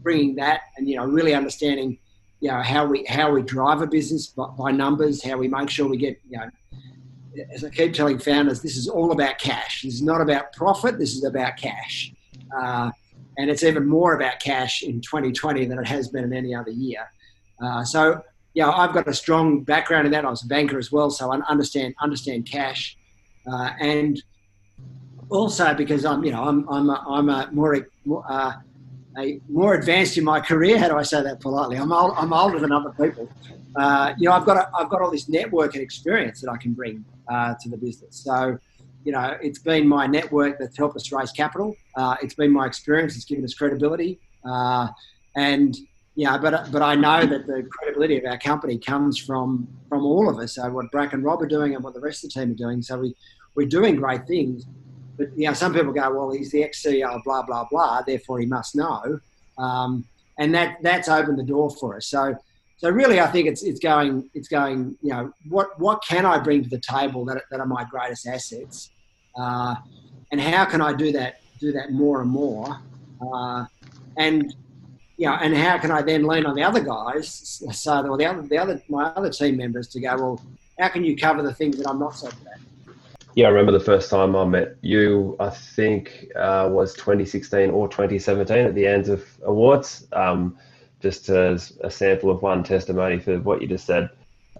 [0.01, 1.97] bringing that and, you know, really understanding,
[2.39, 5.69] you know, how we, how we drive a business by, by numbers, how we make
[5.69, 6.49] sure we get, you know,
[7.53, 9.83] as I keep telling founders, this is all about cash.
[9.83, 10.97] This is not about profit.
[10.97, 12.13] This is about cash.
[12.55, 12.91] Uh,
[13.37, 16.71] and it's even more about cash in 2020 than it has been in any other
[16.71, 17.07] year.
[17.63, 18.21] Uh, so
[18.57, 20.25] yeah, I've got a strong background in that.
[20.25, 22.97] I was a banker as well, so I understand understand cash,
[23.45, 24.19] uh, and
[25.29, 27.87] also because I'm you know I'm I'm a, I'm a more
[28.27, 28.53] uh,
[29.19, 30.79] a more advanced in my career.
[30.79, 31.77] How do I say that politely?
[31.77, 33.29] I'm old, I'm older than other people.
[33.75, 36.57] Uh, you know, I've got a, I've got all this network and experience that I
[36.57, 38.15] can bring uh, to the business.
[38.15, 38.57] So,
[39.03, 41.75] you know, it's been my network that's helped us raise capital.
[41.95, 44.87] Uh, it's been my experience that's given us credibility, uh,
[46.17, 50.27] yeah, but but I know that the credibility of our company comes from from all
[50.27, 50.55] of us.
[50.55, 52.55] So what Brack and Rob are doing and what the rest of the team are
[52.55, 52.81] doing.
[52.81, 53.15] So we
[53.53, 54.65] we're doing great things.
[55.15, 58.01] But you know, some people go, well, he's the ex CEO, blah blah blah.
[58.01, 59.19] Therefore, he must know.
[59.59, 60.05] Um,
[60.39, 62.07] and that that's opened the door for us.
[62.07, 62.35] So
[62.77, 64.97] so really, I think it's it's going it's going.
[65.03, 68.25] You know, what what can I bring to the table that that are my greatest
[68.25, 68.89] assets,
[69.39, 69.75] uh,
[70.31, 72.79] and how can I do that do that more and more,
[73.21, 73.65] uh,
[74.17, 74.55] and
[75.17, 78.25] you know, and how can I then lean on the other guys, so or the
[78.25, 80.41] other, the other, my other team members to go, well,
[80.79, 82.59] how can you cover the things that I'm not so good at?
[83.33, 85.35] Yeah, I remember the first time I met you.
[85.39, 90.07] I think uh, was 2016 or 2017 at the ANZIIF Awards.
[90.11, 90.57] Um,
[90.99, 94.09] just as a sample of one testimony for what you just said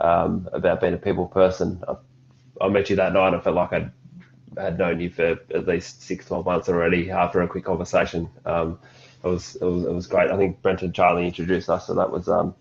[0.02, 1.84] um, about being a people person.
[1.88, 1.96] I,
[2.66, 3.34] I, met you that night.
[3.34, 3.92] I felt like I'd
[4.58, 8.30] had known you for at least six, 12 months already after a quick conversation.
[8.46, 8.80] Um,
[9.28, 10.32] it was, it was it was great.
[10.32, 12.56] I think Brent and Charlie introduced us, so that was um,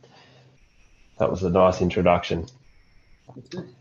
[1.18, 2.46] that was a nice introduction.
[3.34, 3.74] That's good.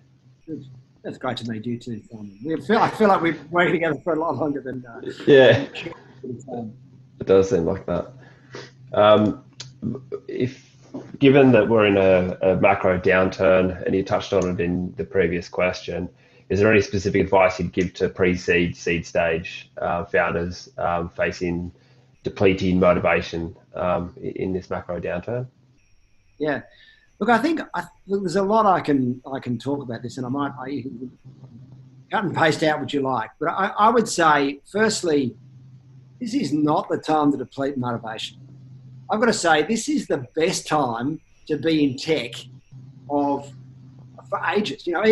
[0.45, 0.65] good.
[1.03, 2.37] That's great to meet you too, Simon.
[2.43, 4.85] We feel I feel like we've worked together for a lot longer than.
[4.85, 5.67] Uh, yeah.
[7.17, 8.11] It does seem like that.
[8.91, 9.43] Um,
[10.27, 10.75] if
[11.19, 15.03] given that we're in a, a, macro downturn, and you touched on it in the
[15.05, 16.09] previous question,
[16.49, 21.71] is there any specific advice you'd give to pre-seed, seed stage uh, founders um, facing
[22.25, 25.47] depleting motivation um, in this macro downturn?
[26.39, 26.63] Yeah,
[27.19, 30.25] look, I think I, there's a lot I can I can talk about this, and
[30.25, 30.83] I might I,
[32.11, 35.35] cut and paste out what you like, but I, I would say, firstly,
[36.19, 38.39] this is not the time to deplete motivation.
[39.09, 42.33] I've got to say, this is the best time to be in tech
[43.07, 43.53] of
[44.29, 44.87] for ages.
[44.87, 45.05] You know,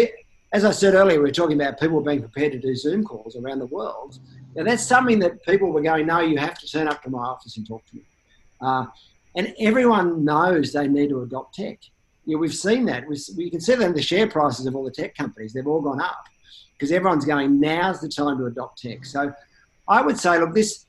[0.51, 3.35] as I said earlier, we are talking about people being prepared to do Zoom calls
[3.35, 4.17] around the world.
[4.55, 7.19] Now, that's something that people were going, no, you have to turn up to my
[7.19, 8.03] office and talk to me.
[8.61, 8.85] Uh,
[9.35, 11.79] and everyone knows they need to adopt tech.
[12.25, 13.07] You know, we've seen that.
[13.07, 15.53] We, we can see that in the share prices of all the tech companies.
[15.53, 16.25] They've all gone up
[16.73, 19.05] because everyone's going, now's the time to adopt tech.
[19.05, 19.33] So
[19.87, 20.85] I would say, look, this,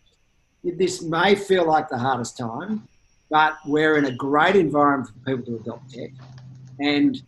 [0.63, 2.87] this may feel like the hardest time,
[3.31, 6.11] but we're in a great environment for people to adopt tech.
[6.81, 7.21] And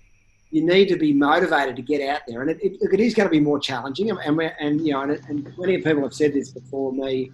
[0.51, 2.43] you need to be motivated to get out there.
[2.43, 4.11] And it, it, it is going to be more challenging.
[4.11, 7.33] And, and you know, and, and plenty of people have said this before me.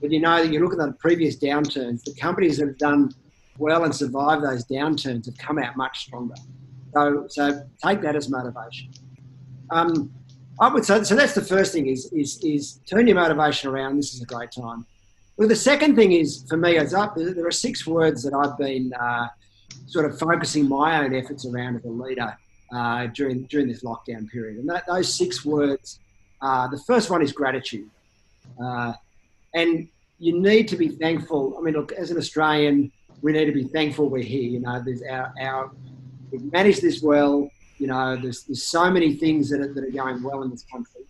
[0.00, 3.14] But you know, that you look at the previous downturns, the companies that have done
[3.58, 6.34] well and survived those downturns have come out much stronger.
[6.92, 8.90] So, so take that as motivation.
[9.70, 10.12] Um,
[10.60, 11.16] I would say so.
[11.16, 13.96] That's the first thing: is is is turn your motivation around.
[13.96, 14.86] This is a great time.
[15.36, 17.16] Well, the second thing is for me, is up.
[17.16, 19.28] There are six words that I've been uh,
[19.86, 22.36] sort of focusing my own efforts around as a leader
[22.74, 26.00] uh, during during this lockdown period, and that, those six words.
[26.42, 27.88] Uh, the first one is gratitude,
[28.62, 28.92] uh,
[29.54, 31.56] and you need to be thankful.
[31.58, 34.42] I mean, look, as an Australian, we need to be thankful we're here.
[34.42, 35.70] You know, there's our, our
[36.30, 37.48] we've managed this well.
[37.78, 40.64] You know, there's there's so many things that are, that are going well in this
[40.64, 41.02] country.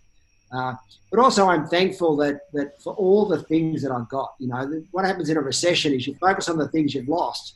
[0.51, 0.75] Uh,
[1.11, 4.35] but also, I'm thankful that that for all the things that I've got.
[4.39, 7.55] You know, what happens in a recession is you focus on the things you've lost.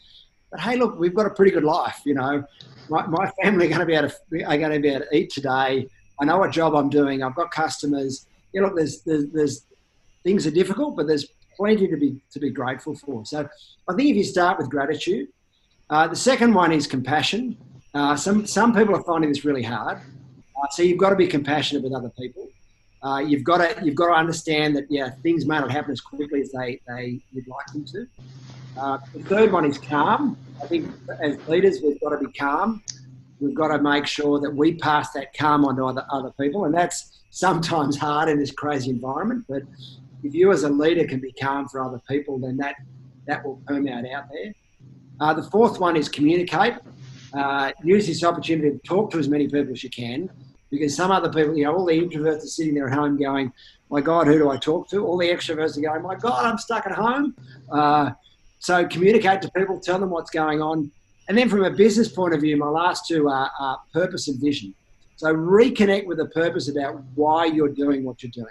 [0.51, 2.01] But hey, look, we've got a pretty good life.
[2.05, 2.43] You know,
[2.89, 5.15] my, my family are going to be able to are going to be able to
[5.15, 5.87] eat today.
[6.19, 7.23] I know what job I'm doing.
[7.23, 8.25] I've got customers.
[8.53, 9.63] You know, there's there's, there's
[10.23, 13.25] things are difficult, but there's plenty to be to be grateful for.
[13.25, 13.47] So
[13.87, 15.27] I think if you start with gratitude,
[15.89, 17.57] uh, the second one is compassion.
[17.93, 21.27] Uh, some some people are finding this really hard, uh, so you've got to be
[21.27, 22.47] compassionate with other people.
[23.01, 26.01] Uh, you've got to you've got to understand that yeah things may not happen as
[26.01, 28.07] quickly as they they would like them to.
[28.77, 30.37] Uh, the third one is calm.
[30.61, 32.83] I think as leaders we've got to be calm.
[33.39, 36.65] We've got to make sure that we pass that calm on to other other people,
[36.65, 39.45] and that's sometimes hard in this crazy environment.
[39.47, 39.63] But
[40.23, 42.75] if you as a leader can be calm for other people, then that
[43.27, 44.53] that will permeate out there.
[45.21, 46.73] Uh, the fourth one is communicate.
[47.31, 50.29] Uh, use this opportunity to talk to as many people as you can
[50.69, 53.51] because some other people, you know, all the introverts are sitting there at home going,
[53.89, 55.05] my God, who do I talk to?
[55.05, 57.35] All the extroverts are going, my God, I'm stuck at home.
[57.71, 58.11] Uh,
[58.59, 60.91] so communicate to people, tell them what's going on.
[61.27, 64.39] And then from a business point of view, my last two are, are purpose and
[64.39, 64.73] vision.
[65.15, 68.47] So reconnect with the purpose about why you're doing what you're doing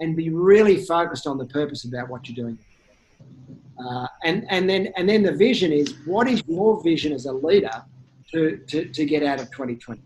[0.00, 2.58] and be really focused on the purpose about what you're doing.
[3.78, 7.32] Uh, and, and, then, and then the vision is what is your vision as a
[7.32, 7.82] leader
[8.32, 10.00] to, to, to get out of 2020?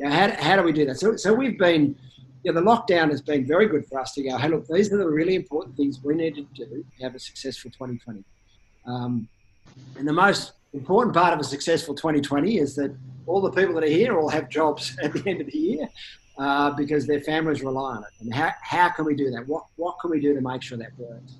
[0.00, 0.98] You know, how, how do we do that?
[0.98, 1.94] So, so we've been,
[2.42, 4.90] you know, the lockdown has been very good for us to go, hey, look, these
[4.94, 8.24] are the really important things we need to do to have a successful 2020.
[8.86, 9.28] Um,
[9.98, 13.84] and the most important part of a successful 2020 is that all the people that
[13.84, 15.86] are here all have jobs at the end of the year
[16.38, 18.10] uh, because their families rely on it.
[18.20, 19.46] And how, how can we do that?
[19.46, 21.34] What, what can we do to make sure that works?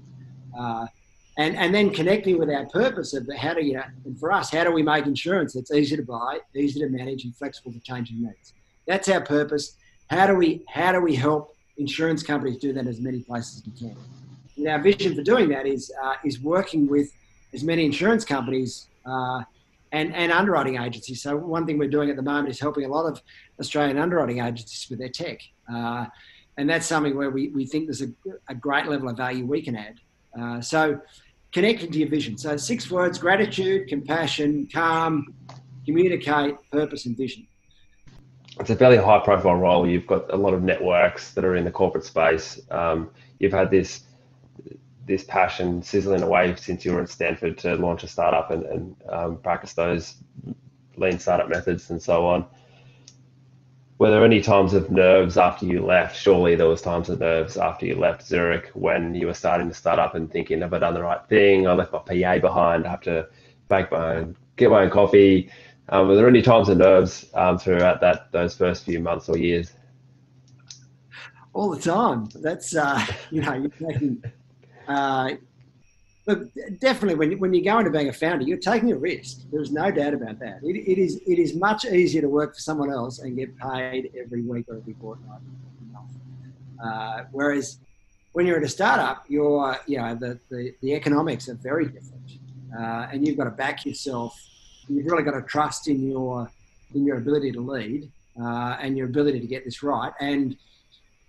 [0.58, 0.86] Uh,
[1.38, 4.64] and, and then connecting with our purpose of how do you, and for us, how
[4.64, 8.22] do we make insurance that's easy to buy, easy to manage, and flexible to changing
[8.22, 8.52] needs?
[8.86, 9.76] That's our purpose.
[10.08, 13.72] How do we, how do we help insurance companies do that as many places as
[13.72, 13.96] we can?
[14.56, 17.10] And our vision for doing that is, uh, is working with
[17.54, 19.42] as many insurance companies uh,
[19.92, 21.22] and, and underwriting agencies.
[21.22, 23.22] So one thing we're doing at the moment is helping a lot of
[23.58, 25.40] Australian underwriting agencies with their tech.
[25.72, 26.06] Uh,
[26.56, 28.10] and that's something where we, we think there's a,
[28.48, 30.00] a great level of value we can add.
[30.38, 31.00] Uh, so
[31.52, 32.36] connecting to your vision.
[32.38, 35.34] So six words, gratitude, compassion, calm,
[35.84, 37.46] communicate, purpose and vision.
[38.58, 39.88] it's a fairly high profile role.
[39.88, 42.60] You've got a lot of networks that are in the corporate space.
[42.70, 44.04] Um, you've had this
[45.06, 48.96] this passion sizzling away since you were at Stanford to launch a startup and, and
[49.08, 50.14] um, practice those
[50.96, 52.46] lean startup methods and so on.
[54.00, 56.16] Were there any times of nerves after you left?
[56.16, 59.74] Surely there was times of nerves after you left Zurich when you were starting to
[59.74, 61.68] start up and thinking, have I done the right thing?
[61.68, 62.86] I left my PA behind.
[62.86, 63.28] I have to
[63.68, 65.50] bake my own, get my own coffee.
[65.90, 69.36] Um, were there any times of nerves um, throughout that those first few months or
[69.36, 69.74] years?
[71.52, 72.30] All the time.
[72.36, 74.24] That's uh, you know you're taking.
[74.88, 75.32] Uh,
[76.30, 79.42] look, definitely when when you go into being a founder, you're taking a risk.
[79.52, 80.60] There's no doubt about that.
[80.62, 84.10] It, it is it is much easier to work for someone else and get paid
[84.18, 85.40] every week or every fortnight.
[86.82, 87.78] Uh, whereas
[88.32, 92.38] when you're at a startup, you're you know the, the, the economics are very different,
[92.78, 94.34] uh, and you've got to back yourself
[94.90, 96.50] you've really got to trust in your
[96.94, 100.12] in your ability to lead uh, and your ability to get this right.
[100.20, 100.56] And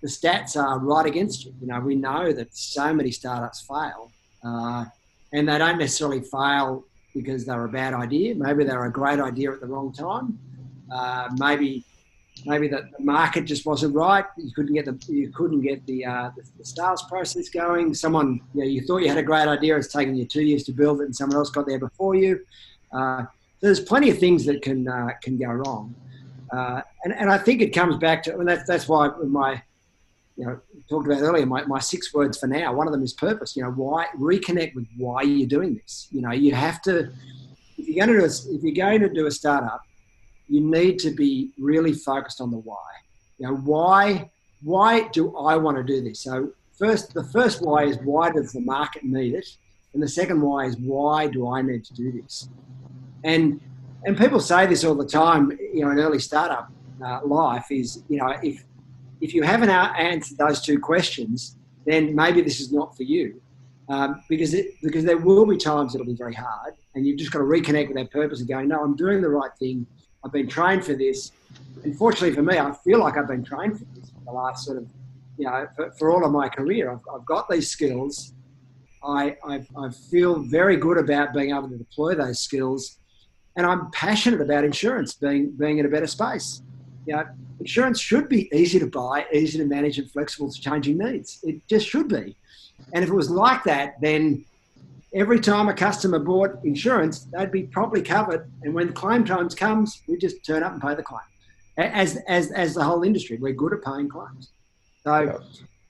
[0.02, 1.54] the stats are right against you.
[1.62, 4.12] You know, we know that so many startups fail,
[4.44, 4.86] uh,
[5.34, 8.36] and they don't necessarily fail because they're a bad idea.
[8.36, 10.40] Maybe they're a great idea at the wrong time.
[10.92, 11.86] Uh, maybe
[12.46, 14.26] maybe the, market just wasn't right.
[14.38, 17.94] You couldn't get the you couldn't get the uh, the, the, sales process going.
[17.94, 19.78] Someone you know, you thought you had a great idea.
[19.78, 22.40] It's taken you two years to build it, and someone else got there before you.
[22.92, 23.26] Uh,
[23.62, 25.96] there's plenty of things that can uh, can go wrong,
[26.52, 29.62] uh, and and I think it comes back to and that's that's why my
[30.38, 32.74] you know talked about earlier my, my six words for now.
[32.74, 33.56] One of them is purpose.
[33.56, 36.08] You know why reconnect with why you're doing this.
[36.12, 37.12] You know you have to
[37.78, 39.82] if you're going to do a, if you're going to do a startup,
[40.48, 42.90] you need to be really focused on the why.
[43.38, 44.30] You know why
[44.64, 46.20] why do I want to do this?
[46.22, 49.48] So first the first why is why does the market need it,
[49.94, 52.50] and the second why is why do I need to do this?
[53.24, 53.60] And
[54.06, 55.52] and people say this all the time.
[55.74, 56.72] You know, in early startup
[57.04, 58.64] uh, life is you know if
[59.22, 63.42] if you haven't answered those two questions, then maybe this is not for you.
[63.90, 67.32] Um, because it, because there will be times it'll be very hard, and you've just
[67.32, 69.86] got to reconnect with that purpose and go, no, I'm doing the right thing.
[70.24, 71.32] I've been trained for this.
[71.84, 74.78] Unfortunately for me, I feel like I've been trained for this for the last sort
[74.78, 74.88] of,
[75.38, 76.92] you know, for, for all of my career.
[76.92, 78.34] I've, I've got these skills.
[79.04, 83.00] I, I, I feel very good about being able to deploy those skills
[83.56, 86.62] and I'm passionate about insurance being being in a better space.
[87.12, 87.26] You know,
[87.60, 91.42] insurance should be easy to buy, easy to manage, and flexible to changing needs.
[91.44, 92.38] It just should be.
[92.94, 94.46] And if it was like that, then
[95.14, 98.50] every time a customer bought insurance, they'd be properly covered.
[98.64, 101.20] And when the claim times comes, we just turn up and pay the claim.
[101.76, 104.52] As as as the whole industry, we're good at paying claims.
[105.04, 105.42] So,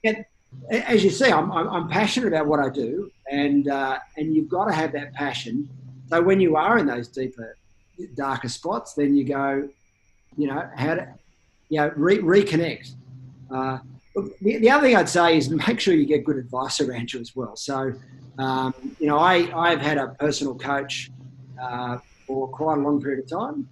[0.02, 0.22] yeah,
[0.70, 4.48] as you see, I'm, I'm, I'm passionate about what I do, and uh, and you've
[4.48, 5.68] got to have that passion
[6.12, 7.56] so when you are in those deeper,
[8.14, 9.66] darker spots, then you go,
[10.36, 11.08] you know, how to,
[11.68, 12.94] you know, re- reconnect.
[13.50, 13.78] Uh,
[14.14, 17.20] the, the, other thing I'd say is make sure you get good advice around you
[17.20, 17.56] as well.
[17.56, 17.92] So,
[18.38, 21.10] um, you know, I, I've had a personal coach
[21.60, 23.68] uh, for quite a long period of time,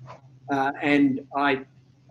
[0.51, 1.63] uh, and I,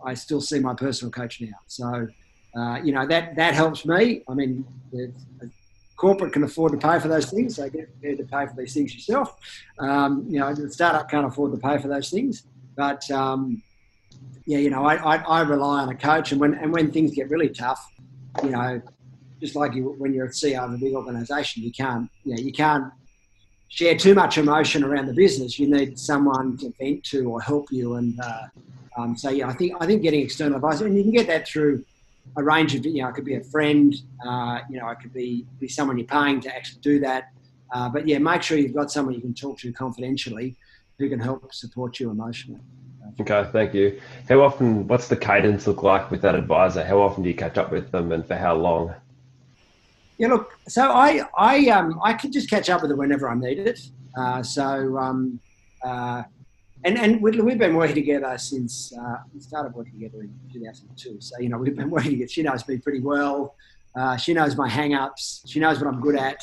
[0.04, 1.58] I still see my personal coach now.
[1.66, 2.08] So,
[2.56, 4.22] uh, you know, that, that helps me.
[4.28, 4.64] I mean,
[5.96, 8.74] corporate can afford to pay for those things, so get prepared to pay for these
[8.74, 9.36] things yourself.
[9.78, 13.62] Um, you know, the startup can't afford to pay for those things, but um,
[14.50, 17.14] yeah, you know, I, I, I, rely on a coach, and when and when things
[17.14, 17.80] get really tough,
[18.42, 18.82] you know,
[19.40, 22.42] just like you, when you're a CEO of a big organisation, you can't, you know,
[22.42, 22.92] you can't
[23.68, 25.56] share too much emotion around the business.
[25.56, 28.46] You need someone to vent to or help you, and uh,
[28.96, 31.46] um, so yeah, I think I think getting external advice, and you can get that
[31.46, 31.84] through
[32.36, 33.94] a range of, you know, it could be a friend,
[34.26, 37.30] uh, you know, it could be, be someone you're paying to actually do that.
[37.72, 40.54] Uh, but yeah, make sure you've got someone you can talk to confidentially
[40.98, 42.60] who can help support you emotionally.
[43.20, 44.00] Okay, thank you.
[44.30, 46.82] How often, what's the cadence look like with that advisor?
[46.82, 48.94] How often do you catch up with them and for how long?
[50.16, 53.34] Yeah, look, so I, I, um, I can just catch up with them whenever I
[53.34, 53.80] need it.
[54.16, 55.38] Uh, so, um,
[55.84, 56.22] uh,
[56.82, 61.20] and and we've been working together since uh, we started working together in 2002.
[61.20, 62.28] So you know we've been working together.
[62.28, 63.54] She knows me pretty well.
[63.94, 65.42] Uh, she knows my hang-ups.
[65.46, 66.42] She knows what I'm good at.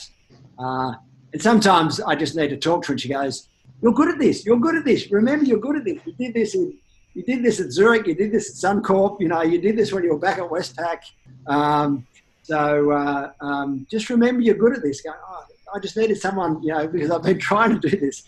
[0.59, 0.93] Uh,
[1.33, 3.49] and sometimes I just need to talk to her, and she goes,
[3.81, 4.45] "You're good at this.
[4.45, 5.11] You're good at this.
[5.11, 5.99] Remember, you're good at this.
[6.05, 6.73] You did this in,
[7.13, 8.07] you did this at Zurich.
[8.07, 9.19] You did this at Suncorp.
[9.19, 10.99] You know, you did this when you were back at Westpac.
[11.47, 12.05] Um,
[12.43, 16.61] so uh, um, just remember, you're good at this." Going, oh, I just needed someone,
[16.63, 18.23] you know, because I've been trying to do this.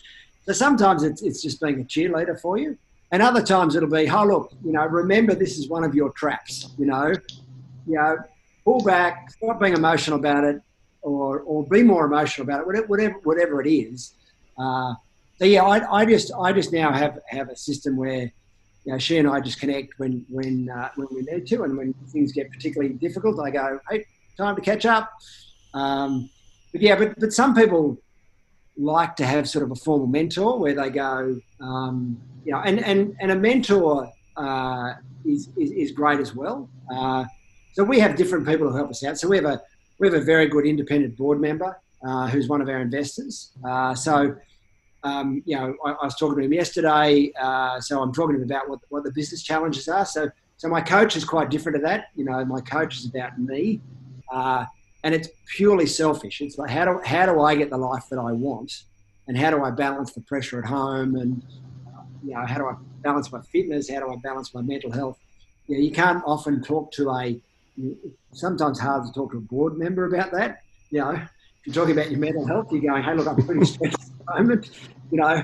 [0.46, 2.76] So sometimes it's, it's just being a cheerleader for you.
[3.12, 6.10] And other times it'll be, oh, look, you know, remember this is one of your
[6.12, 7.12] traps, you know,
[7.86, 8.18] you know,
[8.64, 10.62] pull back, stop being emotional about it
[11.02, 14.14] or, or be more emotional about it, whatever, whatever it is.
[14.56, 14.94] Uh,
[15.40, 18.30] so yeah, I, I just, I just now have, have a system where
[18.84, 21.76] you know, she and I just connect when when uh, when we need to, and
[21.76, 25.10] when things get particularly difficult, I go, "Hey, time to catch up."
[25.74, 26.30] Um,
[26.72, 27.98] but yeah, but but some people
[28.76, 32.82] like to have sort of a formal mentor where they go, um, you know, and
[32.82, 36.68] and and a mentor uh, is, is, is great as well.
[36.90, 37.24] Uh,
[37.74, 39.18] so we have different people who help us out.
[39.18, 39.60] So we have a
[39.98, 43.52] we have a very good independent board member uh, who's one of our investors.
[43.62, 44.36] Uh, so
[45.02, 47.32] um, you know, I, I, was talking to him yesterday.
[47.40, 50.04] Uh, so I'm talking to him about what what the business challenges are.
[50.04, 52.08] So so my coach is quite different to that.
[52.14, 53.80] You know, my coach is about me.
[54.30, 54.66] Uh,
[55.02, 56.40] and it's purely selfish.
[56.40, 58.84] It's like how do how do I get the life that I want,
[59.26, 61.42] and how do I balance the pressure at home, and
[61.86, 64.92] uh, you know how do I balance my fitness, how do I balance my mental
[64.92, 65.18] health.
[65.66, 67.40] You, know, you can't often talk to a.
[68.32, 70.62] Sometimes hard to talk to a board member about that.
[70.90, 71.22] You know,
[71.64, 74.34] you're talking about your mental health, you're going, hey, look, I'm pretty stressed at the
[74.34, 74.70] moment.
[75.10, 75.42] You know,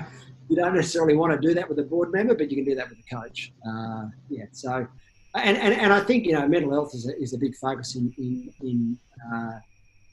[0.49, 2.75] you don't necessarily want to do that with a board member, but you can do
[2.75, 3.51] that with a coach.
[3.67, 4.87] Uh, yeah, so
[5.35, 7.95] and, and, and I think you know mental health is a, is a big focus
[7.95, 8.97] in in, in
[9.33, 9.59] uh,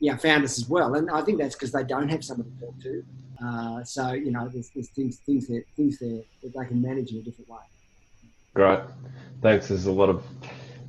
[0.00, 2.80] yeah founders as well, and I think that's because they don't have someone to talk
[2.82, 3.04] to.
[3.44, 7.12] Uh, so you know, there's, there's things things there things there that they can manage
[7.12, 7.58] in a different way.
[8.54, 8.80] Great,
[9.42, 9.68] thanks.
[9.68, 10.24] There's a lot of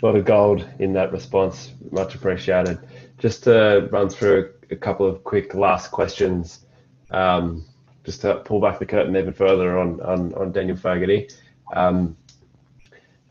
[0.02, 1.72] lot of gold in that response.
[1.92, 2.80] Much appreciated.
[3.18, 6.66] Just to run through a couple of quick last questions,
[7.12, 7.64] um,
[8.04, 11.30] just to pull back the curtain even further on on, on Daniel Fogarty.
[11.74, 12.16] Um,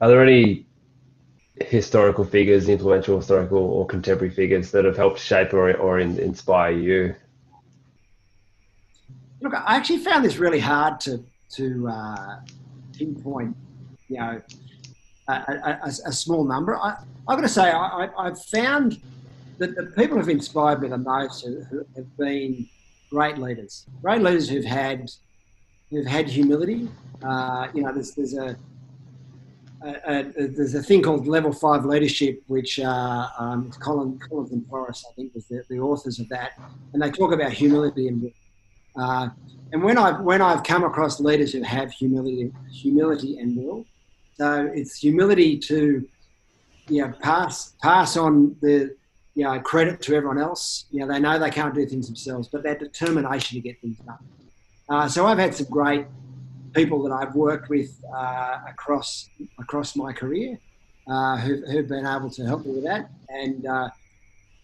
[0.00, 0.66] are there any
[1.60, 6.72] historical figures, influential historical or contemporary figures that have helped shape or, or in, inspire
[6.72, 7.14] you?
[9.40, 11.22] Look, I actually found this really hard to
[11.56, 12.40] to uh,
[12.96, 13.56] pinpoint.
[14.08, 14.42] You know,
[15.28, 16.76] a, a, a small number.
[16.76, 19.00] I, I've got to say, I, have found
[19.58, 21.46] that the people who've inspired me the most
[21.96, 22.66] have been
[23.10, 25.10] great leaders, great leaders who've had
[25.90, 26.88] who've had humility.
[27.22, 28.56] Uh, you know, there's there's a
[29.84, 35.14] there's a thing called Level Five Leadership, which uh, um, Colin Collins and Forrest, I
[35.14, 36.52] think, was the, the, authors of that,
[36.92, 38.32] and they talk about humility and
[38.96, 39.28] uh,
[39.72, 43.84] and when I've when I've come across leaders who have humility, humility and will,
[44.36, 46.06] so it's humility to
[46.88, 48.94] you know pass pass on the
[49.34, 50.86] you know credit to everyone else.
[50.90, 53.98] You know they know they can't do things themselves, but that determination to get things
[53.98, 54.18] done.
[54.88, 56.06] Uh, so I've had some great
[56.74, 59.28] people that I've worked with uh, across
[59.58, 60.58] across my career
[61.08, 63.10] uh, who've, who've, been able to help me with that.
[63.28, 63.90] And uh,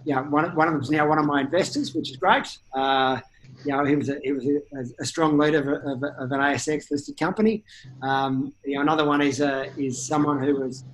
[0.04, 2.46] yeah, one, one of them is now one of my investors, which is great.
[2.74, 3.20] Uh,
[3.64, 6.40] you know, he was a, he was a, a strong leader of, of, of, an
[6.40, 7.62] ASX listed company.
[8.02, 10.84] Um, you know, another one is a, is someone who was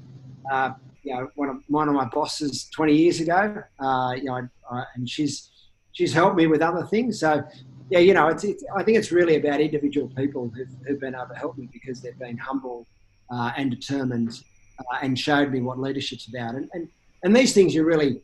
[0.50, 0.72] uh,
[1.06, 3.62] you know one of one of my bosses 20 years ago.
[3.78, 4.48] Uh, you know,
[4.94, 5.50] and she's
[5.92, 7.20] she's helped me with other things.
[7.20, 7.42] So
[7.88, 11.14] yeah, you know, it's, it's, I think it's really about individual people who've, who've been
[11.14, 12.86] able to help me because they've been humble
[13.30, 14.42] uh, and determined
[14.80, 16.56] uh, and showed me what leadership's about.
[16.56, 16.88] And, and,
[17.22, 18.20] and these things you really,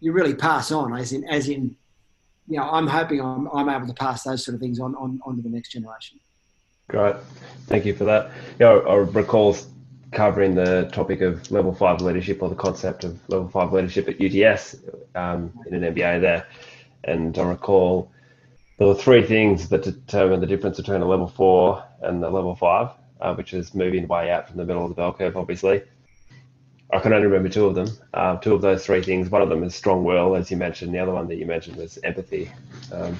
[0.00, 1.76] you really pass on as in, as in,
[2.48, 5.20] you know, I'm hoping I'm, I'm able to pass those sort of things on, on,
[5.24, 6.18] on to the next generation.
[6.88, 7.16] Great.
[7.66, 8.32] Thank you for that.
[8.58, 9.56] Know, I recall
[10.14, 14.20] covering the topic of level five leadership or the concept of level five leadership at
[14.20, 14.76] UTS
[15.14, 16.46] um, in an MBA there.
[17.04, 18.10] And I recall
[18.78, 22.56] there were three things that determine the difference between a level four and a level
[22.56, 22.90] five,
[23.20, 25.82] uh, which is moving way out from the middle of the bell curve, obviously.
[26.92, 27.88] I can only remember two of them.
[28.12, 29.28] Uh, two of those three things.
[29.28, 30.94] One of them is strong will, as you mentioned.
[30.94, 32.50] The other one that you mentioned was empathy.
[32.92, 33.16] Um,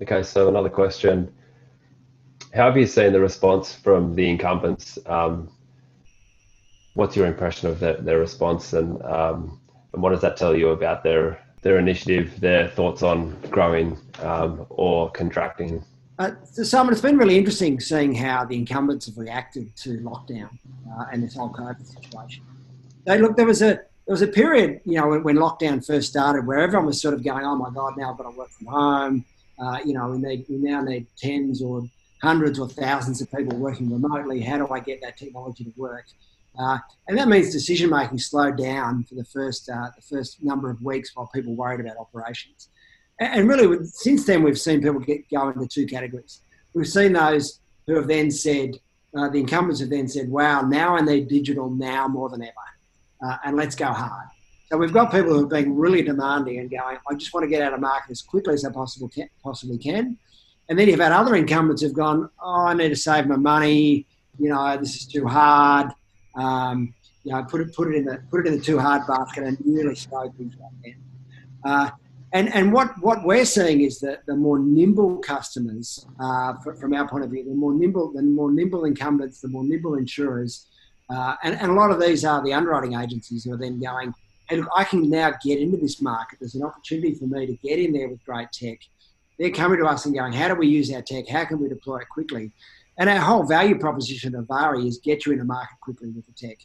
[0.00, 1.32] okay, so another question.
[2.54, 4.98] How have you seen the response from the incumbents?
[5.06, 5.50] Um,
[6.94, 9.60] what's your impression of their, their response and, um,
[9.92, 14.66] and what does that tell you about their their initiative, their thoughts on growing um,
[14.68, 15.84] or contracting?
[16.18, 20.50] Uh, Simon, it's been really interesting seeing how the incumbents have reacted to lockdown
[20.90, 22.44] uh, and this whole COVID situation.
[23.06, 26.10] They look, there was a there was a period, you know, when, when, lockdown first
[26.10, 28.50] started, where everyone was sort of going, "Oh my God, now I've got to work
[28.50, 29.24] from home."
[29.58, 31.88] Uh, you know, we need we now need tens or
[32.20, 34.40] hundreds or thousands of people working remotely.
[34.40, 36.04] How do I get that technology to work?
[36.58, 36.78] Uh,
[37.08, 40.80] and that means decision making slowed down for the first uh, the first number of
[40.82, 42.68] weeks while people worried about operations.
[43.18, 46.42] And, and really, since then, we've seen people get go into two categories.
[46.74, 48.76] We've seen those who have then said,
[49.16, 53.26] uh, the incumbents have then said, "Wow, now I need digital now more than ever,
[53.26, 54.28] uh, and let's go hard."
[54.68, 57.48] So we've got people who have been really demanding and going, "I just want to
[57.48, 60.18] get out of market as quickly as I possible can, possibly can."
[60.68, 64.06] And then you've had other incumbents who've gone, "Oh, I need to save my money.
[64.38, 65.92] You know, this is too hard."
[66.34, 69.06] Um, you know, put it put it in the put it in the too hard
[69.06, 70.94] basket and really slow things down.
[71.64, 71.90] Uh,
[72.32, 77.06] and and what what we're seeing is that the more nimble customers, uh, from our
[77.06, 80.66] point of view, the more nimble the more nimble incumbents, the more nimble insurers,
[81.10, 84.14] uh, and and a lot of these are the underwriting agencies who are then going,
[84.48, 86.38] hey, look, I can now get into this market.
[86.40, 88.78] There's an opportunity for me to get in there with great tech.
[89.38, 91.28] They're coming to us and going, how do we use our tech?
[91.28, 92.52] How can we deploy it quickly?
[92.98, 96.26] And our whole value proposition of Evari is get you in the market quickly with
[96.26, 96.58] the tech,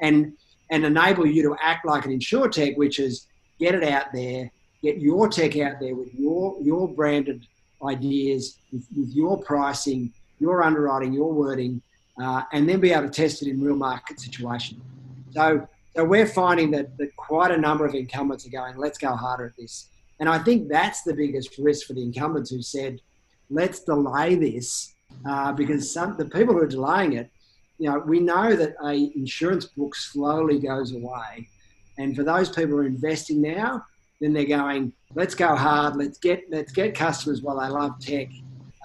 [0.00, 0.32] and
[0.70, 3.26] and enable you to act like an insurtech, which is
[3.60, 4.50] get it out there,
[4.82, 7.46] get your tech out there with your your branded
[7.84, 11.82] ideas, with, with your pricing, your underwriting, your wording,
[12.20, 14.80] uh, and then be able to test it in real market situation.
[15.32, 19.14] So so we're finding that, that quite a number of incumbents are going, let's go
[19.14, 19.90] harder at this.
[20.18, 23.00] And I think that's the biggest risk for the incumbents who said,
[23.50, 24.93] let's delay this
[25.28, 27.30] uh, because some the people who are delaying it,
[27.78, 31.48] you know, we know that a insurance book slowly goes away.
[31.98, 33.84] And for those people who are investing now,
[34.20, 38.28] then they're going, let's go hard, let's get let's get customers while they love tech.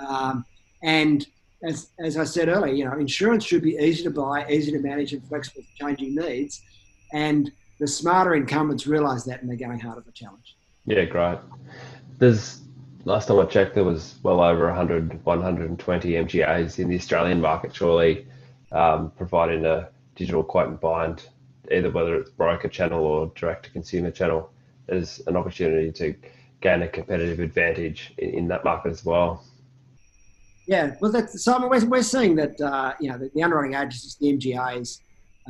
[0.05, 0.45] Um,
[0.83, 1.25] and
[1.63, 4.79] as, as I said earlier, you know, insurance should be easy to buy, easy to
[4.79, 6.61] manage, and flexible to changing needs.
[7.13, 10.55] And the smarter incumbents realise that, and they're going hard at the challenge.
[10.85, 11.37] Yeah, great.
[12.17, 12.61] There's
[13.09, 17.75] last time I checked, there was well over 100, 120 MGAs in the Australian market,
[17.75, 18.27] surely
[18.71, 21.27] um, providing a digital quote and bind,
[21.71, 24.51] either whether it's broker channel or direct to consumer channel,
[24.87, 26.15] as an opportunity to
[26.61, 29.43] gain a competitive advantage in, in that market as well.
[30.67, 34.17] Yeah, well, that's, so we're, we're seeing that uh, you know the, the, underwriting agencies,
[34.21, 34.99] the MGAs,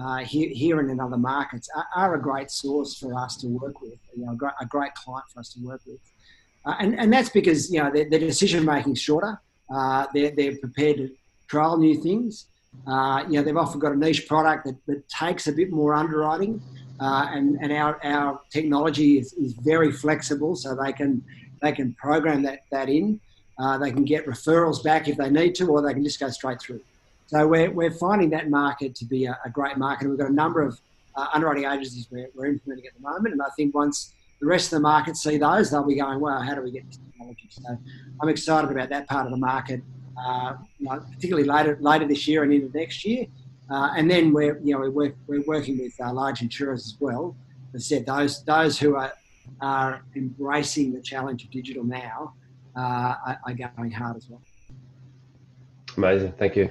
[0.01, 3.47] uh, here, here and in other markets are, are, a great source for us to
[3.47, 3.99] work with.
[4.15, 5.99] You know, a great, a great client for us to work with.
[6.65, 9.39] Uh, and, and that's because you know their, their decision making is shorter.
[9.73, 11.09] Uh, they're, they're prepared to
[11.47, 12.45] trial new things.
[12.87, 15.93] Uh, you know they've often got a niche product that, that takes a bit more
[15.93, 16.61] underwriting,
[16.99, 21.23] uh, and and our, our technology is, is very flexible, so they can
[21.61, 23.19] they can program that that in.
[23.57, 26.29] Uh, they can get referrals back if they need to, or they can just go
[26.29, 26.79] straight through.
[27.27, 30.07] So we're, we're finding that market to be a, a great market.
[30.07, 30.79] We've got a number of
[31.15, 34.67] uh, underwriting agencies we're, we're implementing at the moment, and I think once the rest
[34.67, 37.47] of the market see those, they'll be going, wow, how do we get this technology?
[37.49, 37.77] So
[38.21, 39.81] I'm excited about that part of the market,
[40.17, 43.25] uh, you know, particularly later later this year and into next year.
[43.69, 47.35] Uh, and then we're you know we're, we're working with uh, large insurers as well.
[47.73, 49.13] As I said, those those who are
[49.61, 52.33] are embracing the challenge of digital now
[52.75, 54.41] uh, are, are going hard as well.
[55.97, 56.69] Amazing, thank you.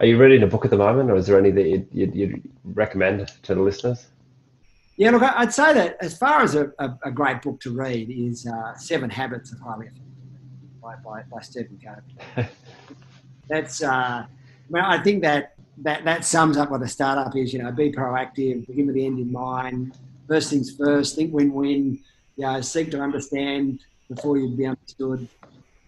[0.00, 2.14] Are you reading a book at the moment, or is there any that you'd, you'd,
[2.14, 4.06] you'd recommend to the listeners?
[4.96, 8.10] Yeah, look, I'd say that as far as a, a, a great book to read
[8.10, 10.04] is uh, Seven Habits of Highly Effective
[10.80, 12.48] by, by, by Stephen Covey.
[13.48, 14.26] That's, uh,
[14.70, 17.52] well, I think that, that that sums up what a startup is.
[17.52, 19.98] You know, be proactive, begin with the end in mind.
[20.28, 21.98] First things first, think win-win.
[22.36, 25.28] You know, seek to understand before you be understood.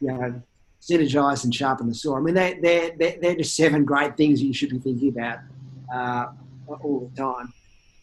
[0.01, 0.43] You know,
[0.81, 2.17] synergize and sharpen the saw.
[2.17, 5.39] I mean, they're, they're, they're, just seven great things you should be thinking about
[5.93, 6.27] uh,
[6.69, 7.53] all the time.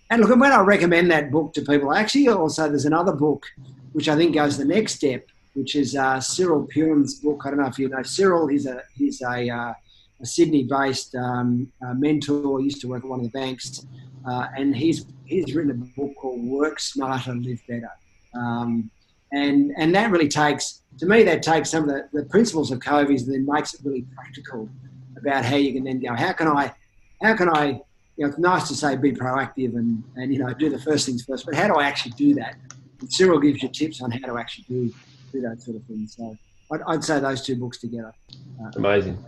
[0.10, 3.46] And look, when I recommend that book to people, actually also there's another book
[3.94, 7.44] which I think goes the next step, which is uh, Cyril Peupion's book.
[7.46, 8.48] I don't know if you know Cyril.
[8.48, 9.74] He's a he's a, uh,
[10.22, 12.60] a Sydney-based um, uh, mentor.
[12.60, 13.86] Used to work at one of the banks,
[14.28, 17.92] uh, and he's he's written a book called Work Smarter, Live Better.
[18.36, 18.90] Um,
[19.32, 22.80] and and that really takes to me that takes some of the, the principles of
[22.80, 24.70] Covey's and then makes it really practical
[25.18, 26.74] about how you can then go how can I
[27.22, 27.82] how can I
[28.18, 31.06] you know it's nice to say be proactive and and you know do the first
[31.06, 32.56] things first but how do I actually do that?
[33.00, 34.94] And Cyril gives you tips on how to actually do
[35.32, 36.38] do that sort of thing so
[36.72, 38.14] I'd, I'd say those two books together.
[38.62, 39.24] Uh, amazing.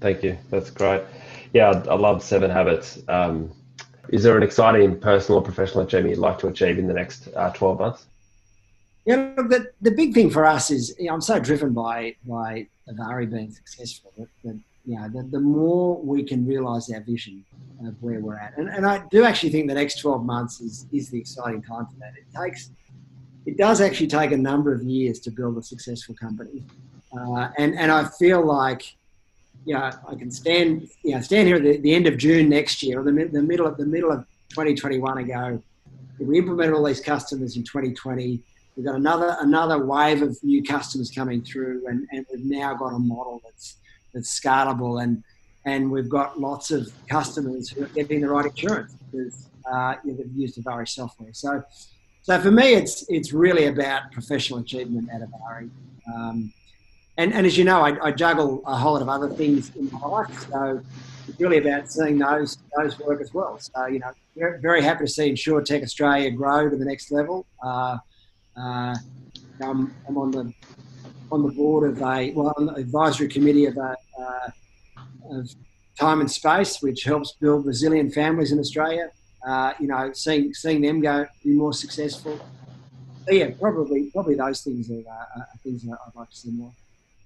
[0.00, 0.38] Thank you.
[0.50, 1.02] That's great.
[1.52, 3.00] Yeah I, I love Seven Habits.
[3.08, 3.52] Um,
[4.08, 7.28] is there an exciting personal or professional achievement you'd like to achieve in the next
[7.36, 8.06] uh, 12 months?
[9.04, 12.16] Yeah, look, the, the big thing for us is you know, I'm so driven by
[12.26, 17.00] by Evari being successful that, that you know the, the more we can realise our
[17.00, 17.44] vision
[17.86, 20.86] of where we're at, and, and I do actually think the next 12 months is
[20.92, 22.14] is the exciting time for that.
[22.16, 22.70] It takes
[23.44, 26.64] it does actually take a number of years to build a successful company,
[27.12, 28.96] uh, and and I feel like
[29.66, 32.48] you know I can stand you know stand here at the, the end of June
[32.48, 35.62] next year or the, the middle of the middle of 2021 and go.
[36.18, 38.42] We implemented all these customers in 2020
[38.78, 42.94] We've got another another wave of new customers coming through, and, and we've now got
[42.94, 43.74] a model that's
[44.12, 45.22] that's scalable, and
[45.64, 50.12] and we've got lots of customers who are getting the right insurance because uh, you
[50.12, 51.32] know, they've used Evari software.
[51.32, 51.62] So,
[52.22, 55.70] so for me, it's it's really about professional achievement at Evari.
[56.14, 56.52] Um,
[57.18, 59.90] and, and as you know, I, I, juggle a whole lot of other things in
[59.90, 60.48] my life.
[60.48, 60.80] So
[61.26, 63.58] it's really about seeing those those work as well.
[63.58, 67.46] So you know, very, very happy to see InsurTech Australia grow to the next level.
[67.62, 67.98] Uh,
[68.58, 68.96] Uh,
[69.60, 70.52] I'm, I'm on the
[71.30, 74.50] on the board of a well, on the advisory committee of a uh,
[75.30, 75.48] of
[75.98, 79.10] time and space, which helps build resilient families in Australia.
[79.46, 82.38] Uh, you know, seeing seeing them go be more successful.
[83.28, 86.72] Yeah, probably probably those things are, uh, are things that I'd like to see more.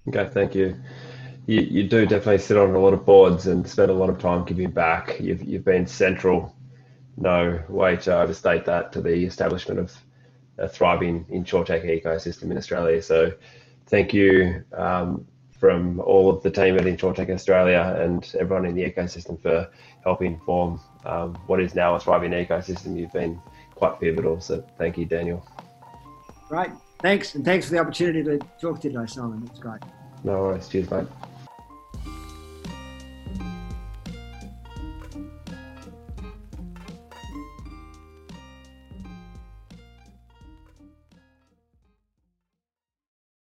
[0.07, 0.75] Okay, thank you.
[1.45, 4.19] You, you do definitely sit on a lot of boards and spend a lot of
[4.19, 5.19] time giving back.
[5.19, 6.55] You've, you've been central,
[7.17, 9.97] no way to overstate that, to the establishment of
[10.57, 13.01] a thriving insurtech ecosystem in Australia.
[13.01, 13.33] So
[13.87, 15.25] thank you um,
[15.59, 19.69] from all of the team at InsurTech Australia and everyone in the ecosystem for
[20.03, 22.97] helping form um, what is now a thriving ecosystem.
[22.99, 23.41] You've been
[23.75, 24.41] quite pivotal.
[24.41, 25.45] So thank you, Daniel.
[26.49, 26.71] Great.
[27.01, 27.35] Thanks.
[27.35, 29.45] And thanks for the opportunity to talk to you today, Simon.
[29.45, 29.81] That's great.
[30.23, 30.67] No worries.
[30.67, 31.07] Cheers, mate.